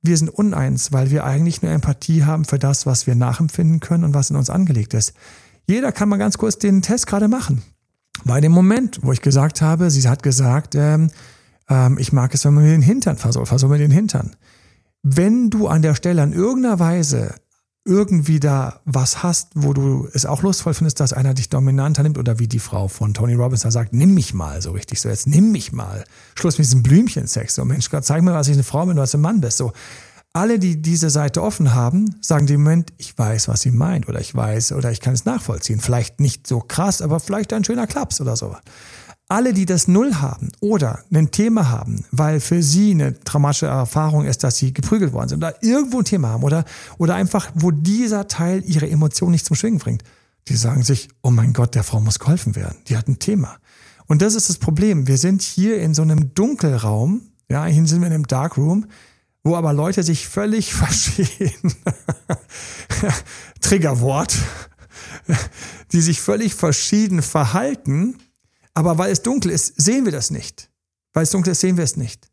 [0.03, 4.03] Wir sind uneins, weil wir eigentlich nur Empathie haben für das, was wir nachempfinden können
[4.03, 5.13] und was in uns angelegt ist.
[5.67, 7.63] Jeder kann mal ganz kurz den Test gerade machen.
[8.23, 11.09] Bei dem Moment, wo ich gesagt habe, sie hat gesagt, ähm,
[11.69, 14.35] ähm, ich mag es, wenn man mir den Hintern versohlt, versohlt mir den Hintern.
[15.01, 17.33] Wenn du an der Stelle in irgendeiner Weise
[17.85, 22.17] irgendwie da was hast, wo du es auch lustvoll findest, dass einer dich dominanter nimmt
[22.17, 25.07] oder wie die Frau von Tony Robbins da sagt, nimm mich mal so richtig, so
[25.07, 26.03] jetzt nimm mich mal.
[26.33, 27.53] Schluss mit diesem Blümchensex.
[27.53, 29.57] So Mensch, Gott, zeig mir, was ich eine Frau bin, was ein Mann bist.
[29.57, 29.71] So
[30.33, 34.19] alle, die diese Seite offen haben, sagen dem Moment, ich weiß, was sie meint oder
[34.19, 35.79] ich weiß oder ich kann es nachvollziehen.
[35.79, 38.55] Vielleicht nicht so krass, aber vielleicht ein schöner Klaps oder so
[39.27, 44.25] alle, die das Null haben oder ein Thema haben, weil für sie eine traumatische Erfahrung
[44.25, 46.63] ist, dass sie geprügelt worden sind oder irgendwo ein Thema haben oder,
[46.97, 50.03] oder einfach, wo dieser Teil ihre Emotion nicht zum Schwingen bringt,
[50.47, 52.77] die sagen sich, oh mein Gott, der Frau muss geholfen werden.
[52.87, 53.57] Die hat ein Thema.
[54.05, 55.07] Und das ist das Problem.
[55.07, 58.85] Wir sind hier in so einem Dunkelraum, ja, hier sind wir in einem Darkroom,
[59.43, 61.73] wo aber Leute sich völlig verstehen.
[63.61, 64.37] Triggerwort.
[65.91, 68.17] Die sich völlig verschieden verhalten
[68.75, 70.69] aber weil es dunkel ist, sehen wir das nicht.
[71.13, 72.29] Weil es dunkel ist, sehen wir es nicht.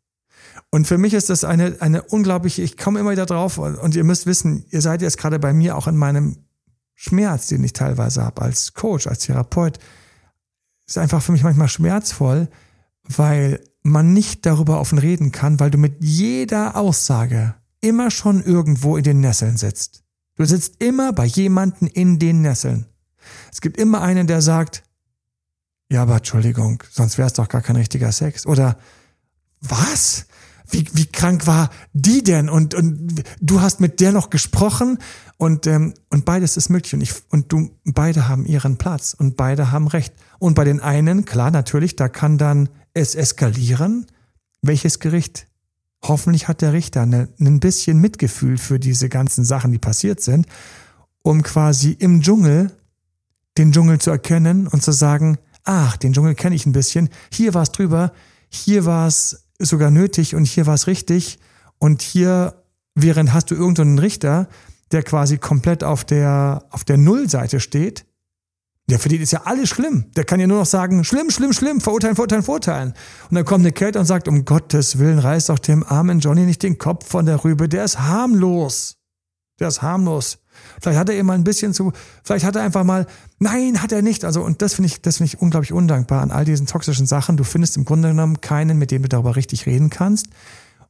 [0.69, 4.03] Und für mich ist das eine, eine unglaubliche, ich komme immer wieder drauf und ihr
[4.03, 6.37] müsst wissen, ihr seid jetzt gerade bei mir auch in meinem
[6.93, 9.79] Schmerz, den ich teilweise habe als Coach, als Therapeut,
[10.85, 12.49] ist einfach für mich manchmal schmerzvoll,
[13.03, 18.97] weil man nicht darüber offen reden kann, weil du mit jeder Aussage immer schon irgendwo
[18.97, 20.03] in den Nesseln sitzt.
[20.35, 22.85] Du sitzt immer bei jemanden in den Nesseln.
[23.51, 24.83] Es gibt immer einen, der sagt,
[25.91, 28.45] ja, aber Entschuldigung, sonst wäre es doch gar kein richtiger Sex.
[28.45, 28.77] Oder
[29.61, 30.25] was?
[30.69, 32.49] Wie, wie krank war die denn?
[32.49, 34.97] Und, und du hast mit der noch gesprochen
[35.37, 36.93] und, ähm, und beides ist möglich.
[36.93, 40.13] Und, ich, und du, beide haben ihren Platz und beide haben Recht.
[40.39, 44.07] Und bei den einen, klar, natürlich, da kann dann es eskalieren.
[44.61, 45.47] Welches Gericht?
[46.01, 50.47] Hoffentlich hat der Richter eine, ein bisschen Mitgefühl für diese ganzen Sachen, die passiert sind,
[51.21, 52.71] um quasi im Dschungel
[53.57, 57.53] den Dschungel zu erkennen und zu sagen, ach, den Dschungel kenne ich ein bisschen, hier
[57.53, 58.11] war es drüber,
[58.49, 61.39] hier war es sogar nötig und hier war es richtig
[61.79, 62.63] und hier,
[62.95, 64.47] während hast du irgendeinen Richter,
[64.91, 68.05] der quasi komplett auf der, auf der Nullseite steht,
[68.89, 70.11] der für den ist ja alles schlimm.
[70.15, 72.93] Der kann ja nur noch sagen, schlimm, schlimm, schlimm, verurteilen, verurteilen, verurteilen.
[73.29, 76.45] Und dann kommt eine Kate und sagt, um Gottes Willen, reiß doch dem armen Johnny
[76.45, 78.97] nicht den Kopf von der Rübe, der ist harmlos.
[79.59, 80.39] Der ist harmlos.
[80.81, 81.91] Vielleicht hat er eben mal ein bisschen zu,
[82.23, 83.07] vielleicht hat er einfach mal,
[83.39, 84.25] nein, hat er nicht.
[84.25, 87.37] Also, und das finde ich, das finde ich unglaublich undankbar an all diesen toxischen Sachen.
[87.37, 90.27] Du findest im Grunde genommen keinen, mit dem du darüber richtig reden kannst.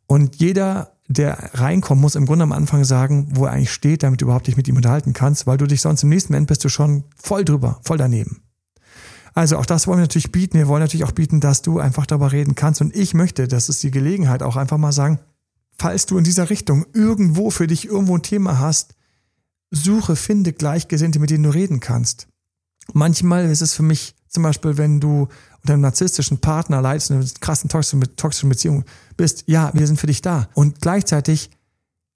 [0.08, 4.22] Und jeder, der reinkommt, muss im Grunde am Anfang sagen, wo er eigentlich steht, damit
[4.22, 6.64] du überhaupt dich mit ihm unterhalten kannst, weil du dich sonst im nächsten Moment bist
[6.64, 8.42] du schon voll drüber, voll daneben.
[9.34, 10.58] Also auch das wollen wir natürlich bieten.
[10.58, 12.82] Wir wollen natürlich auch bieten, dass du einfach darüber reden kannst.
[12.82, 15.20] Und ich möchte, das ist die Gelegenheit, auch einfach mal sagen,
[15.78, 18.96] falls du in dieser Richtung irgendwo für dich irgendwo ein Thema hast,
[19.74, 22.28] suche, finde Gleichgesinnte, mit denen du reden kannst.
[22.94, 25.28] Manchmal ist es für mich zum Beispiel, wenn du
[25.62, 28.84] unter einem narzisstischen Partner leidest, in einer krassen toxischen Beziehung
[29.16, 30.50] bist, ja, wir sind für dich da.
[30.54, 31.50] Und gleichzeitig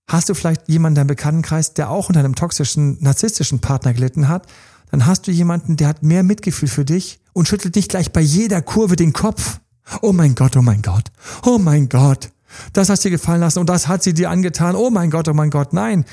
[0.10, 4.28] hast du vielleicht jemanden in deinem Bekanntenkreis, der auch unter einem toxischen, narzisstischen Partner gelitten
[4.28, 4.48] hat,
[4.92, 8.22] dann hast du jemanden, der hat mehr Mitgefühl für dich und schüttelt nicht gleich bei
[8.22, 9.60] jeder Kurve den Kopf.
[10.02, 11.12] Oh mein Gott, oh mein Gott,
[11.46, 12.30] oh mein Gott,
[12.74, 14.76] das hast dir gefallen lassen und das hat sie dir angetan.
[14.76, 16.06] Oh mein Gott, oh mein Gott, nein.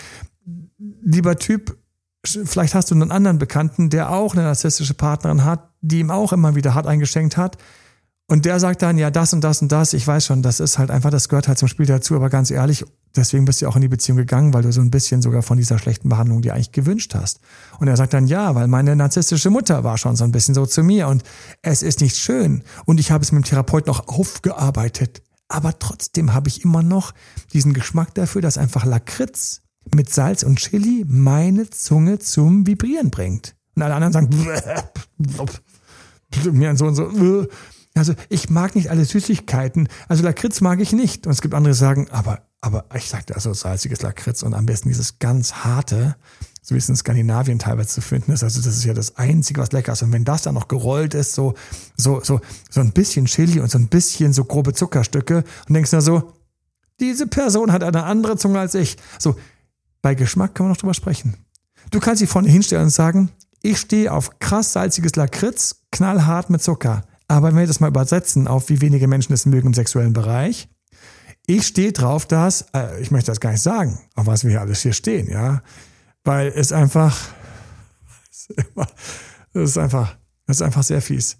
[1.02, 1.76] Lieber Typ,
[2.24, 6.32] vielleicht hast du einen anderen Bekannten, der auch eine narzisstische Partnerin hat, die ihm auch
[6.32, 7.58] immer wieder hart eingeschenkt hat.
[8.26, 10.78] Und der sagt dann, ja, das und das und das, ich weiß schon, das ist
[10.78, 12.82] halt einfach, das gehört halt zum Spiel dazu, aber ganz ehrlich,
[13.14, 15.58] deswegen bist du auch in die Beziehung gegangen, weil du so ein bisschen sogar von
[15.58, 17.40] dieser schlechten Behandlung dir eigentlich gewünscht hast.
[17.80, 20.64] Und er sagt dann, ja, weil meine narzisstische Mutter war schon so ein bisschen so
[20.64, 21.22] zu mir und
[21.60, 22.62] es ist nicht schön.
[22.86, 25.22] Und ich habe es mit dem Therapeut noch aufgearbeitet.
[25.48, 27.12] Aber trotzdem habe ich immer noch
[27.52, 29.60] diesen Geschmack dafür, dass einfach Lakritz
[29.94, 33.54] mit Salz und Chili meine Zunge zum Vibrieren bringt.
[33.74, 34.30] Und alle anderen sagen,
[36.52, 37.46] mir so und so.
[37.94, 39.88] Also ich mag nicht alle Süßigkeiten.
[40.08, 41.26] Also Lakritz mag ich nicht.
[41.26, 44.66] Und es gibt andere, die sagen, aber, aber ich sagte also salziges Lakritz und am
[44.66, 46.16] besten dieses ganz harte,
[46.60, 48.42] so wie es in Skandinavien teilweise zu finden ist.
[48.42, 50.02] Also das ist ja das Einzige, was lecker ist.
[50.02, 51.54] Und wenn das dann noch gerollt ist, so,
[51.96, 55.92] so, so, so ein bisschen Chili und so ein bisschen so grobe Zuckerstücke und denkst
[55.92, 56.32] du so,
[57.00, 58.96] diese Person hat eine andere Zunge als ich.
[59.18, 59.36] So,
[60.04, 61.34] bei Geschmack kann man noch drüber sprechen.
[61.90, 63.30] Du kannst dich vorne hinstellen und sagen,
[63.62, 67.06] ich stehe auf krass salziges Lakritz, knallhart mit Zucker.
[67.26, 70.68] Aber wenn wir das mal übersetzen auf wie wenige Menschen es mögen im sexuellen Bereich,
[71.46, 74.60] ich stehe drauf, dass, äh, ich möchte das gar nicht sagen, auf was wir hier
[74.60, 75.62] alles hier stehen, ja,
[76.22, 77.18] weil es einfach,
[79.54, 81.38] das ist einfach, das ist einfach sehr fies.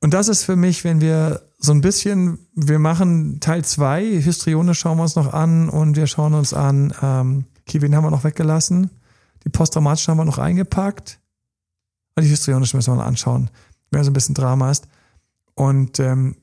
[0.00, 4.76] Und das ist für mich, wenn wir so ein bisschen, wir machen Teil zwei Histrione
[4.76, 8.24] schauen wir uns noch an und wir schauen uns an, ähm, Kevin haben wir noch
[8.24, 8.90] weggelassen,
[9.44, 11.20] die posttraumatischen haben wir noch eingepackt,
[12.14, 13.50] und die Histrionische müssen wir noch anschauen,
[13.90, 14.86] wenn so ein bisschen Drama ist.
[15.54, 16.36] Und ähm,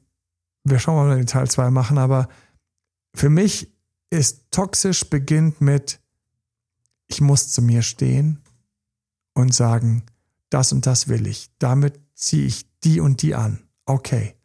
[0.64, 2.28] wir schauen mal, wenn wir Teil 2 machen, aber
[3.16, 3.72] für mich
[4.10, 6.00] ist toxisch beginnt mit,
[7.08, 8.42] ich muss zu mir stehen
[9.34, 10.04] und sagen,
[10.50, 11.50] das und das will ich.
[11.60, 13.64] Damit ziehe ich die und die an.
[13.86, 14.36] Okay.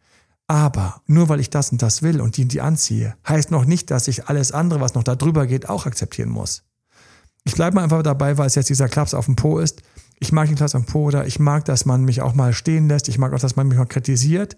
[0.49, 3.65] Aber nur weil ich das und das will und die und die anziehe, heißt noch
[3.65, 6.63] nicht, dass ich alles andere, was noch da drüber geht, auch akzeptieren muss.
[7.47, 9.81] Ich bleibe mal einfach dabei, weil es jetzt dieser Klaps auf dem Po ist.
[10.19, 12.53] Ich mag den Klaps auf dem Po oder ich mag, dass man mich auch mal
[12.53, 13.09] stehen lässt.
[13.09, 14.57] Ich mag auch, dass man mich mal kritisiert.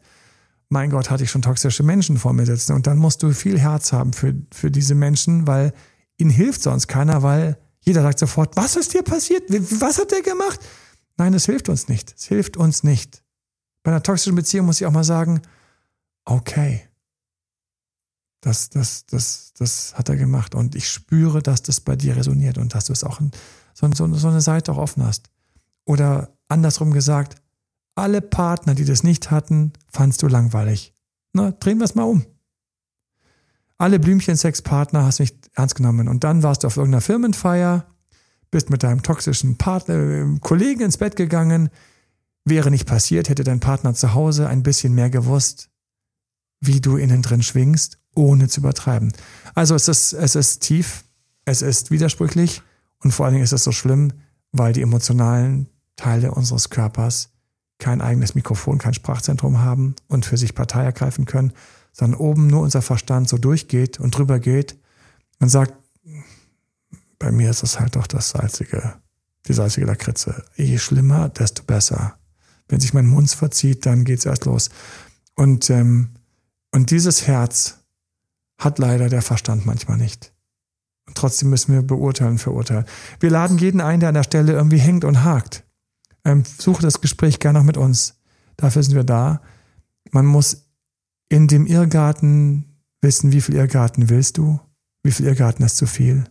[0.70, 2.72] Mein Gott, hatte ich schon toxische Menschen vor mir sitzen.
[2.72, 5.74] Und dann musst du viel Herz haben für, für diese Menschen, weil
[6.16, 9.42] ihnen hilft sonst keiner, weil jeder sagt sofort, was ist dir passiert?
[9.80, 10.58] Was hat der gemacht?
[11.18, 12.14] Nein, das hilft uns nicht.
[12.16, 13.22] Es hilft uns nicht.
[13.82, 15.42] Bei einer toxischen Beziehung muss ich auch mal sagen,
[16.24, 16.87] okay,
[18.40, 20.54] das, das, das, das hat er gemacht.
[20.54, 23.20] Und ich spüre, dass das bei dir resoniert und dass du es auch
[23.74, 25.30] so, so, so eine Seite auch offen hast.
[25.84, 27.36] Oder andersrum gesagt,
[27.94, 30.94] alle Partner, die das nicht hatten, fandst du langweilig.
[31.32, 32.24] Na, drehen wir es mal um.
[33.76, 36.08] Alle Blümchen-Sex-Partner hast du nicht ernst genommen.
[36.08, 37.86] Und dann warst du auf irgendeiner Firmenfeier,
[38.50, 41.70] bist mit deinem toxischen Partner, äh, Kollegen ins Bett gegangen.
[42.44, 45.70] Wäre nicht passiert, hätte dein Partner zu Hause ein bisschen mehr gewusst,
[46.60, 49.12] wie du innen drin schwingst, ohne zu übertreiben.
[49.54, 51.04] Also es ist, es ist tief,
[51.44, 52.62] es ist widersprüchlich
[53.00, 54.12] und vor allen Dingen ist es so schlimm,
[54.52, 57.30] weil die emotionalen Teile unseres Körpers
[57.78, 61.52] kein eigenes Mikrofon, kein Sprachzentrum haben und für sich Partei ergreifen können,
[61.92, 64.76] sondern oben nur unser Verstand so durchgeht und drüber geht
[65.38, 65.74] und sagt,
[67.18, 68.94] bei mir ist es halt doch das salzige,
[69.46, 70.44] die salzige Lakritze.
[70.56, 72.18] Je schlimmer, desto besser.
[72.68, 74.70] Wenn sich mein Mund verzieht, dann geht's erst los.
[75.34, 76.10] Und, ähm,
[76.72, 77.78] und dieses Herz
[78.60, 80.32] hat leider der Verstand manchmal nicht.
[81.06, 82.84] Und trotzdem müssen wir beurteilen, verurteilen.
[83.20, 85.64] Wir laden jeden ein, der an der Stelle irgendwie hängt und hakt.
[86.24, 88.20] Ähm, suche das Gespräch gerne noch mit uns.
[88.56, 89.40] Dafür sind wir da.
[90.10, 90.68] Man muss
[91.28, 94.60] in dem Irrgarten wissen, wie viel Irrgarten willst du?
[95.02, 96.24] Wie viel Irrgarten ist zu viel?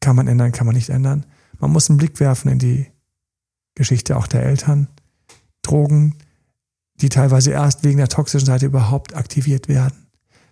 [0.00, 1.26] Kann man ändern, kann man nicht ändern?
[1.58, 2.86] Man muss einen Blick werfen in die
[3.74, 4.88] Geschichte auch der Eltern.
[5.62, 6.16] Drogen,
[7.00, 10.06] die teilweise erst wegen der toxischen Seite überhaupt aktiviert werden.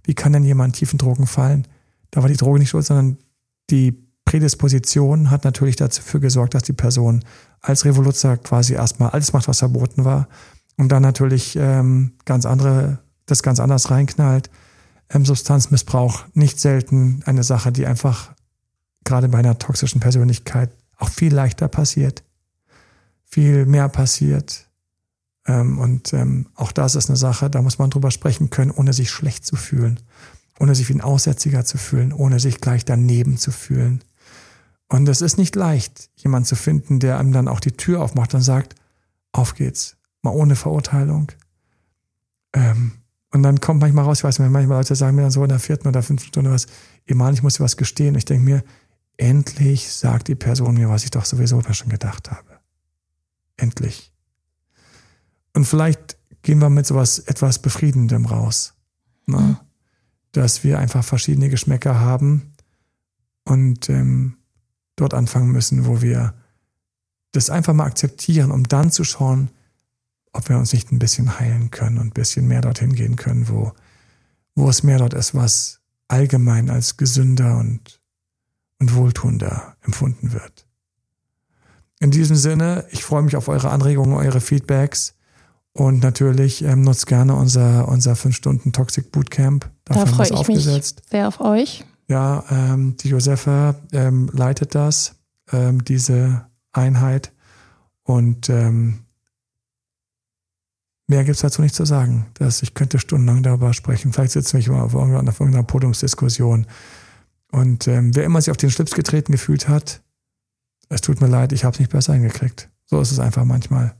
[0.04, 1.66] Wie kann denn jemand tiefen Drogen fallen?
[2.10, 3.18] Da war die Droge nicht schuld, sondern
[3.70, 7.24] die Prädisposition hat natürlich dafür gesorgt, dass die Person
[7.60, 10.28] als Revoluzer quasi erstmal alles macht, was verboten war
[10.76, 14.50] und dann natürlich ähm, ganz andere, das ganz anders reinknallt.
[15.10, 18.34] Ähm, Substanzmissbrauch nicht selten eine Sache, die einfach
[19.04, 22.24] gerade bei einer toxischen Persönlichkeit auch viel leichter passiert,
[23.24, 24.65] viel mehr passiert.
[25.46, 28.92] Ähm, und ähm, auch das ist eine Sache, da muss man drüber sprechen können, ohne
[28.92, 30.00] sich schlecht zu fühlen
[30.58, 34.02] ohne sich wie ein Aussätziger zu fühlen, ohne sich gleich daneben zu fühlen.
[34.88, 38.34] Und es ist nicht leicht, jemanden zu finden, der einem dann auch die Tür aufmacht
[38.34, 38.74] und sagt,
[39.32, 39.96] auf geht's.
[40.22, 41.32] Mal ohne Verurteilung.
[42.52, 42.92] Ähm,
[43.32, 45.48] und dann kommt manchmal raus, ich weiß nicht, manchmal Leute sagen mir dann so in
[45.48, 46.66] der vierten oder fünften Stunde was,
[47.04, 48.10] Iman, ich muss dir was gestehen.
[48.10, 48.64] Und ich denke mir,
[49.16, 52.60] endlich sagt die Person mir, was ich doch sowieso schon gedacht habe.
[53.56, 54.12] Endlich.
[55.56, 58.74] Und vielleicht gehen wir mit sowas etwas Befriedendem raus.
[59.24, 59.38] Ne?
[59.38, 59.56] Mhm.
[60.32, 62.52] Dass wir einfach verschiedene Geschmäcker haben
[63.44, 64.36] und ähm,
[64.96, 66.34] dort anfangen müssen, wo wir
[67.32, 69.48] das einfach mal akzeptieren, um dann zu schauen,
[70.34, 73.48] ob wir uns nicht ein bisschen heilen können und ein bisschen mehr dorthin gehen können,
[73.48, 73.72] wo,
[74.54, 78.02] wo es mehr dort ist, was allgemein als gesünder und,
[78.78, 80.66] und wohltuender empfunden wird.
[81.98, 85.15] In diesem Sinne, ich freue mich auf eure Anregungen, eure Feedbacks
[85.76, 89.70] und natürlich ähm, nutzt gerne unser, unser 5 Stunden Toxic Bootcamp.
[89.84, 91.02] Dafür da freue ich aufgesetzt.
[91.02, 91.84] mich sehr auf euch.
[92.08, 95.16] Ja, ähm, die Josefa ähm, leitet das,
[95.52, 97.32] ähm, diese Einheit.
[98.04, 99.00] Und ähm,
[101.08, 102.26] mehr gibt's dazu nicht zu sagen.
[102.34, 104.14] Das, ich könnte stundenlang darüber sprechen.
[104.14, 106.66] Vielleicht sitzen wir mal auf irgendeiner, auf irgendeiner Podiumsdiskussion.
[107.52, 110.00] Und ähm, wer immer sich auf den Schlips getreten gefühlt hat,
[110.88, 112.70] es tut mir leid, ich habe es nicht besser hingekriegt.
[112.86, 113.94] So ist es einfach manchmal.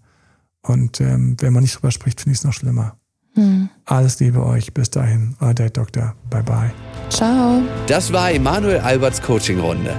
[0.67, 2.97] Und ähm, wenn man nicht drüber spricht, finde ich es noch schlimmer.
[3.35, 3.69] Hm.
[3.85, 4.75] Alles Liebe euch.
[4.75, 5.37] Bis dahin.
[5.41, 6.15] Euer Date Doktor.
[6.31, 6.73] Bye bye.
[7.11, 7.63] Ciao.
[7.87, 9.95] Das war Emanuel Alberts Coaching-Runde.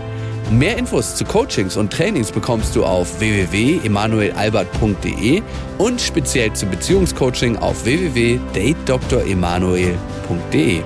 [0.51, 5.41] Mehr Infos zu Coachings und Trainings bekommst du auf www.emanuelalbert.de
[5.77, 10.83] und speziell zu Beziehungscoaching auf www.datedoktoremanuel.de.